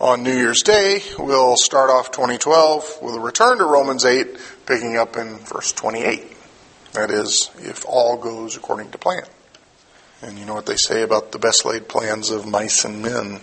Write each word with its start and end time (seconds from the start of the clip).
on 0.00 0.22
New 0.22 0.34
Year's 0.34 0.62
Day, 0.62 1.02
we'll 1.18 1.56
start 1.58 1.90
off 1.90 2.10
2012 2.10 3.00
with 3.02 3.14
a 3.14 3.20
return 3.20 3.58
to 3.58 3.66
Romans 3.66 4.06
8, 4.06 4.28
picking 4.64 4.96
up 4.96 5.16
in 5.18 5.36
verse 5.36 5.72
28. 5.72 6.26
That 6.92 7.10
is, 7.10 7.50
if 7.58 7.84
all 7.86 8.16
goes 8.16 8.56
according 8.56 8.92
to 8.92 8.98
plan. 8.98 9.24
And 10.22 10.38
you 10.38 10.46
know 10.46 10.54
what 10.54 10.64
they 10.64 10.76
say 10.76 11.02
about 11.02 11.32
the 11.32 11.38
best 11.38 11.66
laid 11.66 11.86
plans 11.86 12.30
of 12.30 12.46
mice 12.46 12.86
and 12.86 13.02
men, 13.02 13.40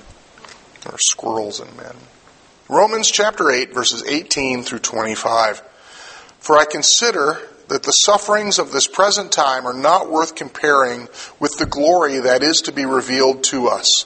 or 0.87 0.97
squirrels 0.97 1.59
and 1.59 1.77
men. 1.77 1.95
Romans 2.67 3.11
chapter 3.11 3.51
8, 3.51 3.71
verses 3.71 4.03
18 4.03 4.63
through 4.63 4.79
25. 4.79 5.61
For 6.39 6.57
I 6.57 6.65
consider 6.65 7.39
that 7.67 7.83
the 7.83 7.91
sufferings 7.91 8.57
of 8.57 8.71
this 8.71 8.87
present 8.87 9.31
time 9.31 9.67
are 9.67 9.73
not 9.75 10.09
worth 10.09 10.33
comparing 10.33 11.07
with 11.39 11.57
the 11.59 11.67
glory 11.67 12.19
that 12.19 12.41
is 12.41 12.61
to 12.61 12.71
be 12.71 12.85
revealed 12.85 13.43
to 13.43 13.67
us. 13.67 14.05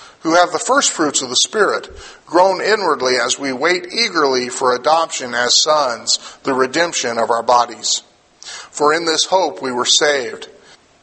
who 0.21 0.35
have 0.35 0.51
the 0.51 0.59
first 0.59 0.91
fruits 0.91 1.21
of 1.21 1.29
the 1.29 1.35
Spirit, 1.35 1.89
groan 2.25 2.61
inwardly 2.61 3.15
as 3.15 3.39
we 3.39 3.53
wait 3.53 3.87
eagerly 3.91 4.49
for 4.49 4.75
adoption 4.75 5.33
as 5.33 5.61
sons, 5.63 6.19
the 6.43 6.53
redemption 6.53 7.17
of 7.17 7.29
our 7.29 7.43
bodies. 7.43 8.03
For 8.41 8.93
in 8.93 9.05
this 9.05 9.25
hope 9.25 9.61
we 9.61 9.71
were 9.71 9.85
saved. 9.85 10.49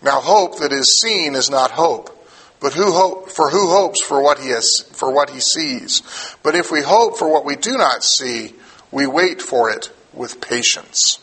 Now 0.02 0.20
hope 0.20 0.60
that 0.60 0.72
is 0.72 1.00
seen 1.00 1.34
is 1.34 1.50
not 1.50 1.72
hope. 1.72 2.14
But 2.60 2.74
who 2.74 2.92
hope 2.92 3.30
for 3.30 3.50
who 3.50 3.70
hopes 3.70 4.02
for 4.02 4.20
what 4.20 4.38
he 4.38 4.48
has 4.48 4.84
for 4.92 5.12
what 5.12 5.30
he 5.30 5.40
sees? 5.40 6.02
But 6.42 6.56
if 6.56 6.72
we 6.72 6.82
hope 6.82 7.16
for 7.16 7.28
what 7.28 7.44
we 7.44 7.54
do 7.54 7.76
not 7.76 8.02
see, 8.02 8.54
we 8.90 9.06
wait 9.06 9.40
for 9.40 9.70
it 9.70 9.92
with 10.12 10.40
patience. 10.40 11.20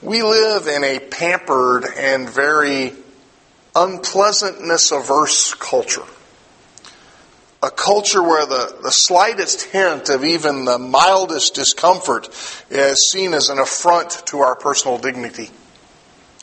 We 0.00 0.22
live 0.22 0.66
in 0.66 0.84
a 0.84 0.98
pampered 0.98 1.84
and 1.96 2.28
very 2.28 2.92
unpleasantness 3.74 4.92
averse 4.92 5.54
culture. 5.54 6.04
A 7.62 7.70
culture 7.70 8.22
where 8.22 8.46
the, 8.46 8.76
the 8.82 8.90
slightest 8.90 9.62
hint 9.62 10.10
of 10.10 10.22
even 10.22 10.64
the 10.64 10.78
mildest 10.78 11.54
discomfort 11.54 12.28
is 12.70 13.10
seen 13.10 13.32
as 13.32 13.48
an 13.48 13.58
affront 13.58 14.10
to 14.26 14.40
our 14.40 14.54
personal 14.54 14.98
dignity. 14.98 15.50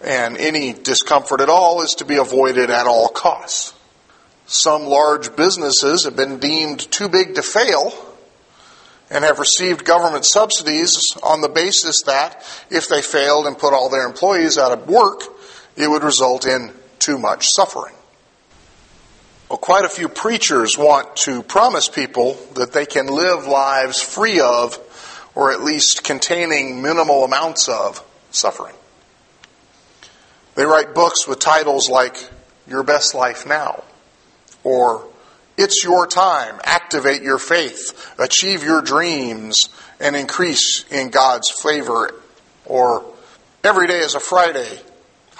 And 0.03 0.35
any 0.37 0.73
discomfort 0.73 1.41
at 1.41 1.49
all 1.49 1.83
is 1.83 1.91
to 1.99 2.05
be 2.05 2.17
avoided 2.17 2.71
at 2.71 2.87
all 2.87 3.07
costs. 3.07 3.73
Some 4.47 4.83
large 4.83 5.35
businesses 5.35 6.05
have 6.05 6.15
been 6.15 6.39
deemed 6.39 6.79
too 6.91 7.07
big 7.07 7.35
to 7.35 7.43
fail 7.43 7.93
and 9.11 9.23
have 9.23 9.39
received 9.39 9.85
government 9.85 10.25
subsidies 10.25 11.15
on 11.21 11.41
the 11.41 11.49
basis 11.49 12.01
that 12.03 12.43
if 12.71 12.87
they 12.89 13.01
failed 13.01 13.45
and 13.45 13.57
put 13.57 13.73
all 13.73 13.89
their 13.89 14.07
employees 14.07 14.57
out 14.57 14.71
of 14.71 14.89
work, 14.89 15.21
it 15.75 15.87
would 15.87 16.03
result 16.03 16.45
in 16.47 16.73
too 17.01 17.17
much 17.17 17.47
suffering. 17.49 17.95
Well, 19.49 19.57
quite 19.57 19.83
a 19.83 19.89
few 19.89 20.07
preachers 20.07 20.77
want 20.77 21.17
to 21.17 21.43
promise 21.43 21.89
people 21.89 22.35
that 22.55 22.71
they 22.71 22.85
can 22.85 23.07
live 23.07 23.47
lives 23.47 24.01
free 24.01 24.39
of, 24.39 24.79
or 25.35 25.51
at 25.51 25.61
least 25.61 26.05
containing 26.05 26.81
minimal 26.81 27.25
amounts 27.25 27.67
of, 27.67 28.01
suffering. 28.29 28.75
They 30.55 30.63
write 30.63 30.95
books 30.95 31.27
with 31.27 31.39
titles 31.39 31.89
like 31.89 32.15
Your 32.65 32.83
Best 32.83 33.13
Life 33.13 33.45
Now, 33.45 33.83
or 34.63 35.05
It's 35.57 35.83
Your 35.83 36.07
Time, 36.07 36.61
Activate 36.63 37.21
Your 37.21 37.37
Faith, 37.37 38.13
Achieve 38.17 38.63
Your 38.63 38.81
Dreams, 38.81 39.69
and 39.99 40.15
Increase 40.15 40.85
in 40.89 41.09
God's 41.09 41.49
Favor, 41.49 42.13
or 42.65 43.03
Every 43.63 43.87
Day 43.87 43.99
is 43.99 44.15
a 44.15 44.19
Friday, 44.19 44.79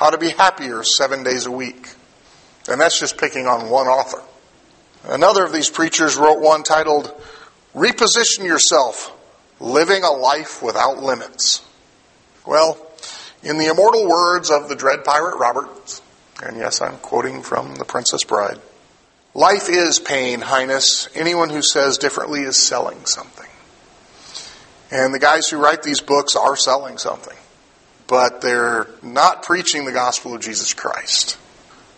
how 0.02 0.10
to 0.10 0.18
Be 0.18 0.30
Happier 0.30 0.84
Seven 0.84 1.22
Days 1.22 1.46
a 1.46 1.52
Week. 1.52 1.88
And 2.68 2.82
that's 2.82 3.00
just 3.00 3.20
picking 3.20 3.46
on 3.46 3.70
one 3.70 3.86
author. 3.86 4.20
Another 5.04 5.46
of 5.46 5.54
these 5.54 5.70
preachers 5.70 6.18
wrote 6.18 6.42
one 6.42 6.64
titled, 6.64 7.14
Reposition 7.76 8.44
Yourself 8.44 9.16
Living 9.60 10.04
a 10.04 10.10
Life 10.10 10.64
Without 10.64 11.04
Limits. 11.04 11.64
Well, 12.48 12.84
in 13.44 13.60
the 13.60 13.68
immortal 13.68 14.10
words 14.10 14.50
of 14.50 14.70
the 14.70 14.76
dread 14.76 15.06
pirate 15.06 15.38
Roberts, 15.38 16.02
and 16.42 16.58
yes, 16.58 16.82
I'm 16.82 16.98
quoting 16.98 17.44
from 17.44 17.76
The 17.76 17.86
Princess 17.86 18.24
Bride, 18.24 18.60
life 19.36 19.70
is 19.70 20.00
pain, 20.00 20.42
Highness. 20.42 21.10
Anyone 21.14 21.52
who 21.52 21.62
says 21.62 22.00
differently 22.00 22.40
is 22.42 22.58
selling 22.58 23.06
something. 23.06 23.50
And 24.90 25.14
the 25.14 25.20
guys 25.20 25.48
who 25.48 25.58
write 25.58 25.84
these 25.84 26.02
books 26.02 26.36
are 26.36 26.56
selling 26.56 26.98
something 26.98 27.38
but 28.12 28.42
they're 28.42 28.88
not 29.02 29.42
preaching 29.42 29.86
the 29.86 29.94
gospel 29.94 30.36
of 30.36 30.42
Jesus 30.42 30.74
Christ. 30.74 31.38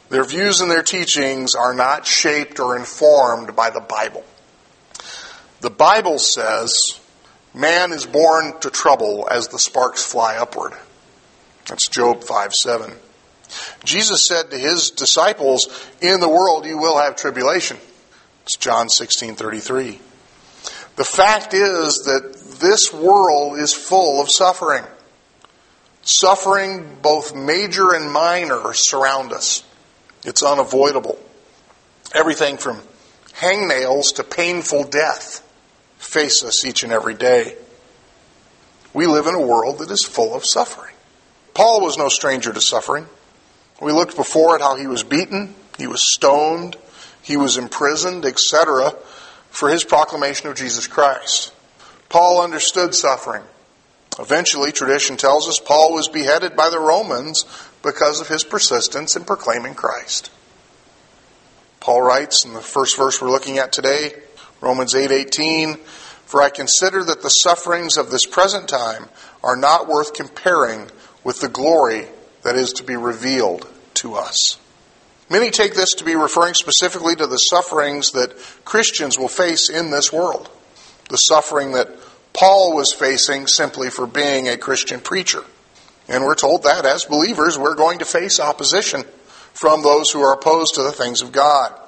Their 0.10 0.24
views 0.24 0.62
and 0.62 0.70
their 0.70 0.84
teachings 0.84 1.56
are 1.56 1.74
not 1.74 2.06
shaped 2.06 2.60
or 2.60 2.78
informed 2.78 3.56
by 3.56 3.72
the 3.72 3.80
Bible. 3.80 4.24
The 5.62 5.72
Bible 5.72 6.20
says 6.20 6.76
man 7.52 7.92
is 7.94 8.06
born 8.06 8.60
to 8.60 8.70
trouble 8.70 9.28
as 9.32 9.48
the 9.48 9.58
sparks 9.58 10.06
fly 10.06 10.38
upward. 10.38 10.74
That's 11.68 11.88
Job 11.88 12.24
5 12.24 12.54
7. 12.54 12.94
Jesus 13.84 14.28
said 14.28 14.52
to 14.52 14.58
his 14.60 14.92
disciples, 14.92 15.68
In 16.00 16.20
the 16.20 16.30
world 16.30 16.68
you 16.68 16.78
will 16.78 17.00
have 17.00 17.16
tribulation. 17.16 17.78
It's 18.44 18.56
John 18.56 18.88
16 18.88 19.34
33. 19.34 20.00
The 20.96 21.06
fact 21.06 21.56
is 21.56 22.04
that 22.06 22.60
this 22.60 22.94
world 22.94 23.58
is 23.58 23.74
full 23.74 24.22
of 24.22 24.30
suffering. 24.30 24.84
Suffering, 26.04 26.98
both 27.02 27.34
major 27.34 27.94
and 27.94 28.12
minor, 28.12 28.74
surround 28.74 29.32
us. 29.32 29.64
It's 30.24 30.44
unavoidable. 30.44 31.18
Everything 32.14 32.58
from 32.58 32.82
hangnails 33.34 34.16
to 34.16 34.24
painful 34.24 34.84
death 34.84 35.42
face 35.98 36.44
us 36.44 36.66
each 36.66 36.84
and 36.84 36.92
every 36.92 37.14
day. 37.14 37.56
We 38.94 39.08
live 39.08 39.28
in 39.28 39.36
a 39.36 39.42
world 39.42 39.80
that 39.80 39.90
is 39.90 40.06
full 40.06 40.36
of 40.36 40.44
suffering. 40.46 40.94
Paul 41.54 41.82
was 41.82 41.98
no 41.98 42.10
stranger 42.10 42.52
to 42.52 42.62
suffering. 42.62 43.08
We 43.82 43.92
looked 43.92 44.16
before 44.16 44.56
at 44.56 44.62
how 44.62 44.76
he 44.76 44.88
was 44.88 45.04
beaten, 45.04 45.56
he 45.78 45.88
was 45.88 46.14
stoned, 46.14 46.76
he 47.22 47.38
was 47.38 47.58
imprisoned, 47.58 48.26
etc., 48.26 48.92
for 49.50 49.70
his 49.70 49.84
proclamation 49.84 50.50
of 50.50 50.56
Jesus 50.56 50.88
Christ. 50.88 51.54
Paul 52.10 52.42
understood 52.44 52.94
suffering. 52.94 53.44
Eventually, 54.20 54.72
tradition 54.72 55.18
tells 55.18 55.48
us 55.48 55.60
Paul 55.60 55.94
was 55.94 56.08
beheaded 56.08 56.56
by 56.56 56.70
the 56.70 56.80
Romans 56.80 57.46
because 57.82 58.22
of 58.22 58.28
his 58.28 58.44
persistence 58.44 59.16
in 59.16 59.24
proclaiming 59.24 59.74
Christ. 59.74 60.32
Paul 61.80 62.02
writes 62.02 62.46
in 62.46 62.54
the 62.54 62.62
first 62.62 62.96
verse 62.96 63.22
we're 63.22 63.30
looking 63.30 63.58
at 63.58 63.72
today, 63.72 64.14
Romans 64.62 64.94
8:18, 64.94 65.80
For 66.26 66.42
I 66.42 66.50
consider 66.50 67.04
that 67.04 67.22
the 67.22 67.30
sufferings 67.30 67.98
of 67.98 68.10
this 68.10 68.26
present 68.26 68.70
time 68.70 69.10
are 69.44 69.58
not 69.58 69.88
worth 69.88 70.14
comparing 70.14 70.90
with 71.24 71.42
the 71.42 71.50
glory 71.50 72.08
that 72.44 72.56
is 72.56 72.72
to 72.74 72.84
be 72.84 72.96
revealed 72.96 73.68
to 73.96 74.16
us. 74.16 74.58
Many 75.30 75.52
take 75.52 75.74
this 75.74 75.94
to 75.96 76.04
be 76.04 76.16
referring 76.16 76.54
specifically 76.54 77.16
to 77.16 77.28
the 77.28 77.38
sufferings 77.38 78.12
that 78.12 78.38
Christians 78.66 79.18
will 79.18 79.28
face 79.28 79.70
in 79.70 79.90
this 79.90 80.14
world. 80.14 80.50
The 81.10 81.18
suffering 81.18 81.74
that 81.74 81.90
Paul 82.34 82.76
was 82.76 82.94
facing 82.94 83.48
simply 83.48 83.90
for 83.90 84.08
being 84.08 84.48
a 84.48 84.58
Christian 84.58 85.00
preacher. 85.00 85.44
And 86.08 86.24
we're 86.24 86.36
told 86.36 86.64
that 86.64 86.86
as 86.86 87.06
believers, 87.06 87.58
we're 87.58 87.76
going 87.76 88.00
to 88.00 88.06
face 88.06 88.40
opposition 88.40 89.04
from 89.54 89.84
those 89.84 90.12
who 90.12 90.22
are 90.22 90.34
opposed 90.34 90.76
to 90.76 90.84
the 90.84 90.92
things 90.92 91.22
of 91.22 91.32
God. 91.32 91.80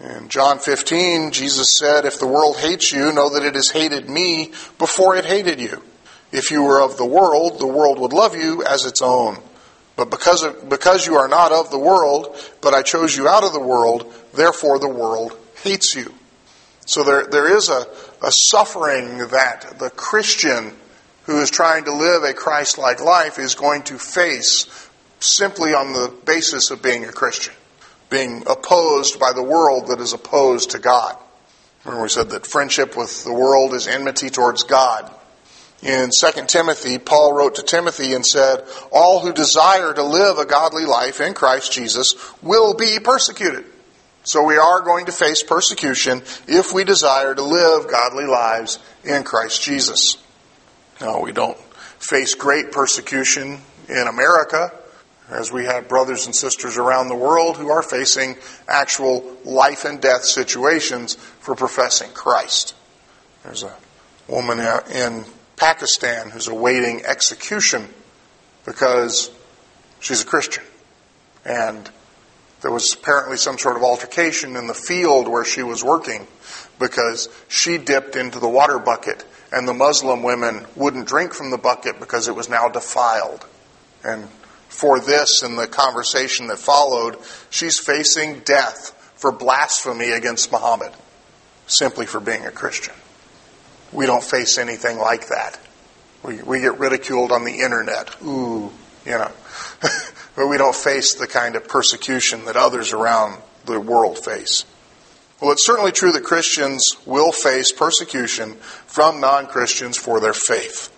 In 0.00 0.28
John 0.28 0.58
15, 0.58 1.32
Jesus 1.32 1.78
said, 1.78 2.06
If 2.06 2.18
the 2.18 2.26
world 2.26 2.56
hates 2.58 2.90
you, 2.90 3.12
know 3.12 3.34
that 3.34 3.44
it 3.44 3.54
has 3.54 3.68
hated 3.68 4.08
me 4.08 4.52
before 4.78 5.16
it 5.16 5.26
hated 5.26 5.60
you. 5.60 5.82
If 6.32 6.50
you 6.50 6.62
were 6.62 6.80
of 6.80 6.96
the 6.96 7.04
world, 7.04 7.58
the 7.58 7.66
world 7.66 7.98
would 7.98 8.12
love 8.12 8.34
you 8.34 8.64
as 8.64 8.86
its 8.86 9.02
own. 9.02 9.36
But 9.96 10.10
because, 10.10 10.42
of, 10.42 10.68
because 10.68 11.06
you 11.06 11.16
are 11.16 11.28
not 11.28 11.52
of 11.52 11.70
the 11.70 11.78
world, 11.78 12.34
but 12.62 12.72
I 12.72 12.80
chose 12.80 13.14
you 13.14 13.28
out 13.28 13.44
of 13.44 13.52
the 13.52 13.60
world, 13.60 14.10
therefore 14.32 14.78
the 14.78 14.88
world 14.88 15.36
hates 15.62 15.94
you. 15.94 16.14
So 16.86 17.04
there, 17.04 17.26
there 17.26 17.54
is 17.54 17.68
a, 17.68 17.86
a 18.22 18.30
suffering 18.30 19.18
that 19.28 19.78
the 19.78 19.90
Christian 19.90 20.72
who 21.24 21.40
is 21.40 21.50
trying 21.50 21.84
to 21.84 21.94
live 21.94 22.22
a 22.22 22.34
Christ 22.34 22.78
like 22.78 23.00
life 23.00 23.38
is 23.38 23.54
going 23.54 23.82
to 23.84 23.98
face 23.98 24.88
simply 25.20 25.74
on 25.74 25.92
the 25.92 26.14
basis 26.24 26.70
of 26.70 26.82
being 26.82 27.04
a 27.04 27.12
Christian 27.12 27.54
being 28.10 28.42
opposed 28.46 29.18
by 29.18 29.32
the 29.32 29.42
world 29.42 29.86
that 29.86 30.00
is 30.00 30.12
opposed 30.12 30.72
to 30.72 30.78
God. 30.78 31.16
Remember, 31.84 32.02
we 32.02 32.08
said 32.08 32.30
that 32.30 32.46
friendship 32.46 32.96
with 32.96 33.24
the 33.24 33.32
world 33.32 33.72
is 33.72 33.86
enmity 33.86 34.28
towards 34.28 34.64
God. 34.64 35.10
In 35.82 36.10
2 36.10 36.44
Timothy, 36.46 36.98
Paul 36.98 37.32
wrote 37.32 37.54
to 37.54 37.62
Timothy 37.62 38.12
and 38.12 38.26
said, 38.26 38.64
All 38.92 39.20
who 39.20 39.32
desire 39.32 39.94
to 39.94 40.02
live 40.02 40.36
a 40.36 40.44
godly 40.44 40.84
life 40.84 41.20
in 41.22 41.32
Christ 41.32 41.72
Jesus 41.72 42.14
will 42.42 42.74
be 42.74 42.98
persecuted. 43.02 43.64
So 44.22 44.44
we 44.44 44.58
are 44.58 44.80
going 44.82 45.06
to 45.06 45.12
face 45.12 45.42
persecution 45.42 46.22
if 46.46 46.72
we 46.72 46.84
desire 46.84 47.34
to 47.34 47.42
live 47.42 47.90
godly 47.90 48.26
lives 48.26 48.78
in 49.02 49.22
Christ 49.22 49.62
Jesus. 49.62 50.18
Now, 51.00 51.20
we 51.20 51.32
don't 51.32 51.58
face 51.98 52.34
great 52.34 52.70
persecution 52.70 53.60
in 53.88 54.06
America 54.06 54.72
as 55.30 55.50
we 55.52 55.64
have 55.64 55.88
brothers 55.88 56.26
and 56.26 56.34
sisters 56.34 56.76
around 56.76 57.08
the 57.08 57.14
world 57.14 57.56
who 57.56 57.70
are 57.70 57.82
facing 57.82 58.36
actual 58.68 59.36
life 59.44 59.84
and 59.84 60.00
death 60.00 60.24
situations 60.24 61.14
for 61.14 61.54
professing 61.54 62.10
Christ. 62.10 62.74
There's 63.44 63.62
a 63.62 63.74
woman 64.28 64.58
in 64.92 65.24
Pakistan 65.56 66.30
who's 66.30 66.48
awaiting 66.48 67.04
execution 67.06 67.88
because 68.64 69.30
she's 70.00 70.22
a 70.22 70.26
Christian. 70.26 70.64
And 71.44 71.88
there 72.62 72.70
was 72.70 72.92
apparently 72.94 73.36
some 73.36 73.58
sort 73.58 73.76
of 73.76 73.82
altercation 73.82 74.56
in 74.56 74.66
the 74.66 74.74
field 74.74 75.28
where 75.28 75.44
she 75.44 75.62
was 75.62 75.82
working 75.82 76.26
because 76.78 77.28
she 77.48 77.78
dipped 77.78 78.16
into 78.16 78.38
the 78.38 78.48
water 78.48 78.78
bucket 78.78 79.24
and 79.52 79.66
the 79.66 79.74
Muslim 79.74 80.22
women 80.22 80.66
wouldn't 80.76 81.06
drink 81.06 81.32
from 81.32 81.50
the 81.50 81.58
bucket 81.58 81.98
because 81.98 82.28
it 82.28 82.34
was 82.34 82.48
now 82.48 82.68
defiled. 82.68 83.46
And 84.04 84.28
for 84.68 85.00
this 85.00 85.42
and 85.42 85.58
the 85.58 85.66
conversation 85.66 86.46
that 86.48 86.58
followed, 86.58 87.16
she's 87.50 87.78
facing 87.78 88.40
death 88.40 88.96
for 89.16 89.32
blasphemy 89.32 90.10
against 90.10 90.52
Muhammad 90.52 90.92
simply 91.66 92.06
for 92.06 92.20
being 92.20 92.46
a 92.46 92.50
Christian. 92.50 92.94
We 93.92 94.06
don't 94.06 94.22
face 94.22 94.58
anything 94.58 94.98
like 94.98 95.28
that. 95.28 95.58
We, 96.22 96.42
we 96.42 96.60
get 96.60 96.78
ridiculed 96.78 97.32
on 97.32 97.44
the 97.44 97.60
internet. 97.60 98.14
Ooh, 98.22 98.70
you 99.04 99.12
know. 99.12 99.32
but 100.36 100.46
we 100.46 100.56
don't 100.56 100.74
face 100.74 101.14
the 101.14 101.26
kind 101.26 101.56
of 101.56 101.68
persecution 101.68 102.44
that 102.46 102.56
others 102.56 102.92
around 102.92 103.40
the 103.66 103.80
world 103.80 104.24
face. 104.24 104.64
Well, 105.40 105.52
it's 105.52 105.64
certainly 105.64 105.92
true 105.92 106.12
that 106.12 106.24
Christians 106.24 106.96
will 107.06 107.32
face 107.32 107.72
persecution 107.72 108.54
from 108.86 109.20
non 109.20 109.46
Christians 109.46 109.96
for 109.96 110.20
their 110.20 110.34
faith. 110.34 110.94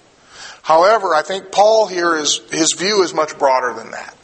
However, 0.62 1.14
I 1.14 1.22
think 1.22 1.52
Paul 1.52 1.86
here 1.86 2.16
is, 2.16 2.40
his 2.50 2.72
view 2.72 3.02
is 3.02 3.14
much 3.14 3.38
broader 3.38 3.74
than 3.74 3.92
that. 3.92 4.16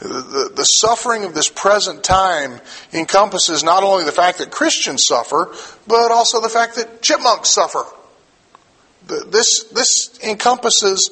The, 0.00 0.52
the, 0.54 0.62
suffering 0.62 1.24
of 1.24 1.34
this 1.34 1.48
present 1.48 2.04
time 2.04 2.60
encompasses 2.92 3.64
not 3.64 3.82
only 3.82 4.04
the 4.04 4.12
fact 4.12 4.38
that 4.38 4.52
Christians 4.52 5.04
suffer, 5.08 5.52
but 5.88 6.12
also 6.12 6.40
the 6.40 6.48
fact 6.48 6.76
that 6.76 7.02
chipmunks 7.02 7.50
suffer. 7.50 7.84
This, 9.06 9.64
this 9.64 10.16
encompasses 10.22 11.10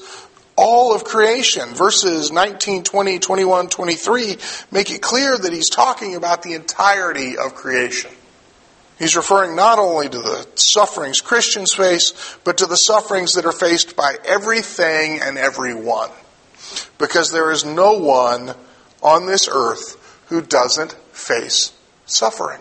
all 0.56 0.94
of 0.94 1.05
creation. 1.05 1.75
Verses 1.75 2.32
19, 2.32 2.82
20, 2.82 3.19
21, 3.19 3.69
23 3.69 4.37
make 4.70 4.91
it 4.91 5.03
clear 5.03 5.37
that 5.37 5.53
he's 5.53 5.70
talking 5.70 6.17
about 6.17 6.43
the 6.43 6.55
entirety 6.55 7.37
of 7.38 7.55
creation. 7.55 8.11
He's 8.99 9.17
referring 9.17 9.55
not 9.56 9.79
only 9.79 10.08
to 10.08 10.19
the 10.19 10.47
sufferings 10.55 11.20
Christians 11.20 11.75
face, 11.75 12.38
but 12.44 12.58
to 12.58 12.67
the 12.67 12.76
sufferings 12.76 13.35
that 13.35 13.44
are 13.44 13.53
faced 13.53 13.94
by 13.94 14.17
everything 14.25 15.20
and 15.20 15.37
everyone. 15.37 16.11
Because 16.99 17.31
there 17.31 17.50
is 17.50 17.64
no 17.64 17.93
one 17.93 18.55
on 19.02 19.26
this 19.26 19.49
earth 19.52 20.23
who 20.29 20.41
doesn't 20.41 20.93
face 21.12 21.73
suffering, 22.06 22.61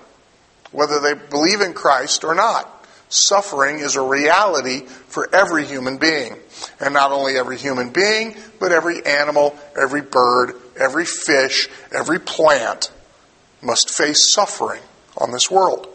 whether 0.72 1.00
they 1.00 1.14
believe 1.14 1.62
in 1.62 1.74
Christ 1.74 2.26
or 2.26 2.36
not. 2.36 2.75
Suffering 3.10 3.80
is 3.80 3.96
a 3.96 4.02
reality 4.02 4.82
for 4.82 5.34
every 5.34 5.66
human 5.66 5.98
being. 5.98 6.36
And 6.80 6.94
not 6.94 7.12
only 7.12 7.38
every 7.38 7.58
human 7.58 7.90
being, 7.90 8.36
but 8.60 8.72
every 8.72 9.06
animal, 9.06 9.58
every 9.80 10.02
bird, 10.02 10.56
every 10.80 11.06
fish, 11.06 11.70
every 11.92 12.20
plant 12.20 12.92
must 13.62 13.90
face 13.90 14.34
suffering 14.34 14.82
on 15.18 15.32
this 15.32 15.50
world. 15.50 15.88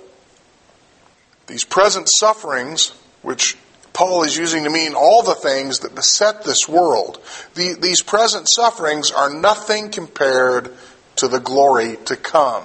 These 1.47 1.65
present 1.65 2.09
sufferings, 2.09 2.93
which 3.23 3.57
Paul 3.93 4.23
is 4.23 4.37
using 4.37 4.65
to 4.65 4.71
mean 4.71 4.95
all 4.95 5.23
the 5.23 5.35
things 5.35 5.81
that 5.81 5.95
beset 5.95 6.45
this 6.45 6.69
world, 6.69 7.21
the, 7.55 7.77
these 7.81 8.03
present 8.03 8.47
sufferings 8.49 9.11
are 9.11 9.35
nothing 9.35 9.91
compared 9.91 10.73
to 11.17 11.29
the 11.29 11.41
glory 11.41 11.99
to 12.07 12.17
come. 12.17 12.65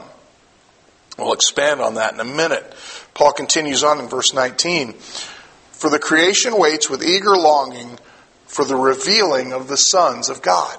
We'll 1.17 1.33
expand 1.33 1.81
on 1.81 1.95
that 1.95 2.13
in 2.13 2.19
a 2.19 2.25
minute. 2.25 2.73
Paul 3.15 3.31
continues 3.31 3.83
on 3.83 3.99
in 3.99 4.07
verse 4.07 4.33
19. 4.33 4.93
For 4.93 5.89
the 5.89 5.99
creation 5.99 6.57
waits 6.59 6.89
with 6.89 7.03
eager 7.03 7.35
longing 7.35 7.97
for 8.45 8.63
the 8.63 8.75
revealing 8.75 9.53
of 9.53 9.67
the 9.67 9.77
sons 9.77 10.29
of 10.29 10.41
God. 10.41 10.77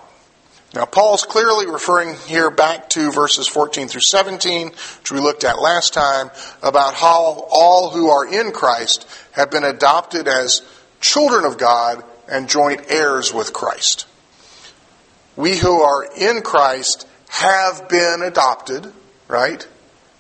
Now, 0.75 0.85
Paul's 0.85 1.25
clearly 1.25 1.67
referring 1.67 2.15
here 2.27 2.51
back 2.51 2.91
to 2.91 3.11
verses 3.11 3.49
14 3.49 3.89
through 3.89 4.03
17, 4.03 4.69
which 4.69 5.13
we 5.13 5.21
looked 5.21 5.45
at 5.45 5.61
last 5.61 5.95
time, 5.95 6.31
about 6.63 6.93
how 6.93 7.47
all 7.51 7.91
who 7.91 8.11
are 8.11 8.27
in 8.27 8.53
Christ 8.53 9.07
have 9.33 9.51
been 9.51 9.65
adopted 9.65 10.29
as 10.29 10.63
children 11.01 11.45
of 11.45 11.57
God 11.57 12.05
and 12.29 12.49
joint 12.49 12.83
heirs 12.89 13.33
with 13.33 13.55
Christ. 13.55 14.07
We 15.37 15.57
who 15.57 15.81
are 15.81 16.07
in 16.17 16.43
Christ 16.43 17.07
have 17.29 17.89
been 17.89 18.21
adopted, 18.23 18.93
right? 19.29 19.67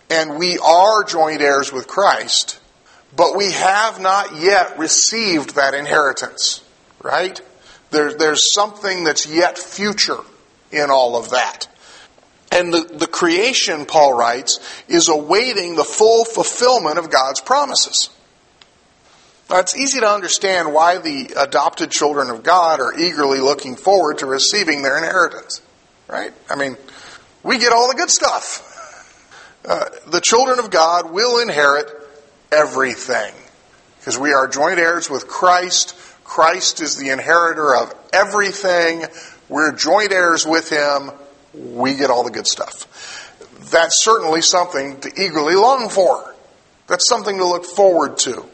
And 0.08 0.38
we 0.38 0.58
are 0.58 1.04
joint 1.04 1.40
heirs 1.40 1.72
with 1.72 1.88
Christ, 1.88 2.60
but 3.14 3.36
we 3.36 3.52
have 3.52 4.00
not 4.00 4.36
yet 4.36 4.78
received 4.78 5.56
that 5.56 5.75
inheritance, 5.75 6.62
right? 7.02 7.40
There, 7.90 8.14
there's 8.14 8.52
something 8.54 9.04
that's 9.04 9.26
yet 9.26 9.58
future 9.58 10.20
in 10.70 10.90
all 10.90 11.16
of 11.16 11.30
that. 11.30 11.68
And 12.52 12.72
the, 12.72 12.80
the 12.80 13.06
creation, 13.06 13.86
Paul 13.86 14.14
writes, 14.14 14.60
is 14.88 15.08
awaiting 15.08 15.75
the 15.75 15.84
full 15.84 16.25
fulfillment 16.25 16.98
of 16.98 17.10
God's 17.10 17.40
promises. 17.40 18.10
Now, 19.50 19.58
it's 19.58 19.76
easy 19.76 20.00
to 20.00 20.08
understand 20.08 20.72
why 20.72 20.98
the 20.98 21.34
adopted 21.36 21.90
children 21.90 22.30
of 22.30 22.42
God 22.42 22.80
are 22.80 22.98
eagerly 22.98 23.38
looking 23.38 23.76
forward 23.76 24.18
to 24.18 24.26
receiving 24.26 24.82
their 24.82 24.98
inheritance, 24.98 25.62
right? 26.08 26.32
I 26.50 26.56
mean, 26.56 26.76
we 27.42 27.58
get 27.58 27.72
all 27.72 27.88
the 27.88 27.94
good 27.94 28.10
stuff. 28.10 28.75
Uh, 29.66 29.87
the 30.06 30.20
children 30.20 30.61
of 30.61 30.70
God 30.70 31.11
will 31.11 31.40
inherit 31.40 31.88
everything 32.52 33.35
because 33.99 34.16
we 34.16 34.32
are 34.32 34.46
joint 34.46 34.78
heirs 34.78 35.11
with 35.11 35.26
Christ. 35.26 35.96
Christ 36.23 36.80
is 36.80 36.96
the 36.96 37.11
inheritor 37.11 37.75
of 37.75 37.92
everything. 38.12 39.04
We're 39.49 39.73
joint 39.73 40.12
heirs 40.12 40.46
with 40.46 40.70
him. 40.70 41.11
We 41.52 41.96
get 41.96 42.11
all 42.11 42.23
the 42.23 42.30
good 42.30 42.46
stuff. 42.46 42.87
That's 43.70 44.04
certainly 44.04 44.40
something 44.40 45.00
to 45.00 45.08
eagerly 45.20 45.56
long 45.56 45.88
for. 45.88 46.35
That's 46.87 47.08
something 47.08 47.38
to 47.38 47.44
look 47.44 47.64
forward 47.64 48.18
to. 48.18 48.46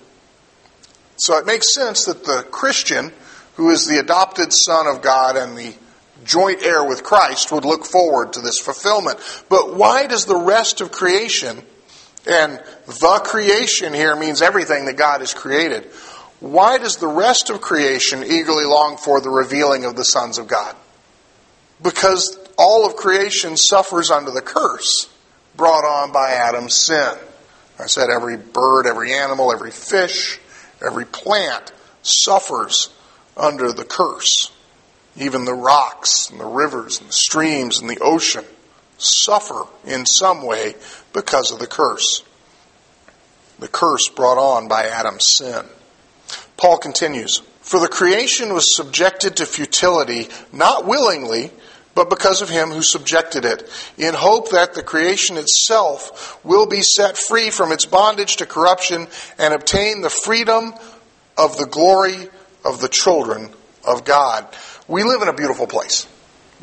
So 1.16 1.36
it 1.36 1.44
makes 1.44 1.74
sense 1.74 2.06
that 2.06 2.24
the 2.24 2.46
Christian, 2.50 3.12
who 3.56 3.68
is 3.70 3.86
the 3.86 3.98
adopted 3.98 4.52
son 4.52 4.86
of 4.86 5.02
God 5.02 5.36
and 5.36 5.58
the 5.58 5.74
joint 6.24 6.62
heir 6.62 6.84
with 6.84 7.02
Christ, 7.02 7.52
would 7.52 7.64
look 7.64 7.84
forward 7.84 8.32
to 8.34 8.40
this 8.40 8.58
fulfillment. 8.58 9.18
But 9.48 9.74
why 9.74 10.06
does 10.06 10.26
the 10.26 10.36
rest 10.36 10.80
of 10.80 10.92
creation 10.92 11.62
And 12.26 12.60
the 12.86 13.20
creation 13.24 13.92
here 13.92 14.14
means 14.14 14.42
everything 14.42 14.84
that 14.84 14.96
God 14.96 15.20
has 15.20 15.34
created. 15.34 15.84
Why 16.38 16.78
does 16.78 16.96
the 16.96 17.08
rest 17.08 17.50
of 17.50 17.60
creation 17.60 18.22
eagerly 18.24 18.64
long 18.64 18.96
for 18.96 19.20
the 19.20 19.30
revealing 19.30 19.84
of 19.84 19.96
the 19.96 20.04
sons 20.04 20.38
of 20.38 20.46
God? 20.46 20.74
Because 21.82 22.38
all 22.56 22.86
of 22.86 22.96
creation 22.96 23.56
suffers 23.56 24.10
under 24.10 24.30
the 24.30 24.42
curse 24.42 25.08
brought 25.56 25.84
on 25.84 26.12
by 26.12 26.30
Adam's 26.30 26.76
sin. 26.76 27.14
I 27.78 27.86
said 27.86 28.08
every 28.14 28.36
bird, 28.36 28.86
every 28.86 29.12
animal, 29.12 29.52
every 29.52 29.70
fish, 29.72 30.38
every 30.84 31.04
plant 31.04 31.72
suffers 32.02 32.90
under 33.36 33.72
the 33.72 33.84
curse. 33.84 34.52
Even 35.16 35.44
the 35.44 35.54
rocks 35.54 36.30
and 36.30 36.40
the 36.40 36.46
rivers 36.46 37.00
and 37.00 37.08
the 37.08 37.12
streams 37.12 37.80
and 37.80 37.88
the 37.88 38.00
ocean 38.00 38.44
suffer 38.98 39.64
in 39.84 40.06
some 40.06 40.44
way 40.44 40.74
because 41.12 41.52
of 41.52 41.58
the 41.58 41.66
curse. 41.66 42.22
The 43.58 43.68
curse 43.68 44.08
brought 44.08 44.38
on 44.38 44.68
by 44.68 44.84
Adam's 44.84 45.26
sin. 45.36 45.64
Paul 46.56 46.78
continues, 46.78 47.42
For 47.60 47.80
the 47.80 47.88
creation 47.88 48.54
was 48.54 48.76
subjected 48.76 49.36
to 49.36 49.46
futility, 49.46 50.28
not 50.52 50.86
willingly, 50.86 51.50
but 51.94 52.08
because 52.08 52.40
of 52.40 52.48
him 52.48 52.70
who 52.70 52.82
subjected 52.82 53.44
it, 53.44 53.68
in 53.98 54.14
hope 54.14 54.50
that 54.50 54.74
the 54.74 54.82
creation 54.82 55.36
itself 55.36 56.42
will 56.44 56.66
be 56.66 56.80
set 56.80 57.18
free 57.18 57.50
from 57.50 57.72
its 57.72 57.84
bondage 57.84 58.36
to 58.36 58.46
corruption 58.46 59.06
and 59.38 59.52
obtain 59.52 60.00
the 60.00 60.10
freedom 60.10 60.72
of 61.36 61.58
the 61.58 61.66
glory 61.66 62.28
of 62.64 62.80
the 62.80 62.88
children 62.88 63.50
of 63.84 64.04
God. 64.04 64.46
We 64.92 65.04
live 65.04 65.22
in 65.22 65.28
a 65.28 65.32
beautiful 65.32 65.66
place. 65.66 66.06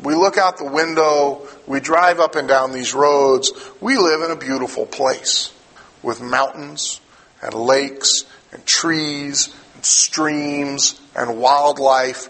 We 0.00 0.14
look 0.14 0.38
out 0.38 0.56
the 0.56 0.64
window, 0.64 1.48
we 1.66 1.80
drive 1.80 2.20
up 2.20 2.36
and 2.36 2.46
down 2.46 2.70
these 2.70 2.94
roads. 2.94 3.50
We 3.80 3.96
live 3.96 4.22
in 4.22 4.30
a 4.30 4.36
beautiful 4.36 4.86
place 4.86 5.52
with 6.00 6.20
mountains 6.20 7.00
and 7.42 7.52
lakes 7.52 8.24
and 8.52 8.64
trees 8.64 9.52
and 9.74 9.84
streams 9.84 11.00
and 11.16 11.38
wildlife. 11.38 12.28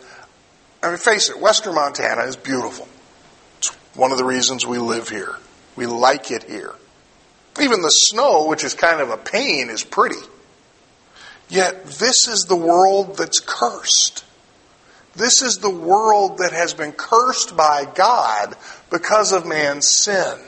I 0.83 0.89
mean, 0.89 0.97
face 0.97 1.29
it, 1.29 1.39
Western 1.39 1.75
Montana 1.75 2.23
is 2.23 2.35
beautiful. 2.35 2.89
It's 3.59 3.69
one 3.95 4.11
of 4.11 4.17
the 4.17 4.25
reasons 4.25 4.67
we 4.67 4.79
live 4.79 5.11
here. 5.11 5.37
We 5.77 5.85
like 5.85 6.31
it 6.31 6.45
here. 6.45 6.75
Even 7.61 7.83
the 7.83 7.91
snow, 7.91 8.47
which 8.47 8.65
is 8.65 8.73
kind 8.73 9.03
of 9.03 9.11
a 9.11 9.19
pain, 9.19 9.69
is 9.69 9.85
pretty. 9.85 10.17
Yet 11.51 11.85
this 11.85 12.27
is 12.27 12.47
the 12.49 12.57
world 12.57 13.19
that's 13.19 13.39
cursed. 13.39 14.25
This 15.15 15.43
is 15.43 15.59
the 15.59 15.71
world 15.71 16.39
that 16.39 16.53
has 16.53 16.73
been 16.73 16.93
cursed 16.93 17.57
by 17.57 17.87
God 17.95 18.57
because 18.91 19.33
of 19.33 19.47
man's 19.47 19.89
sin. 19.89 20.39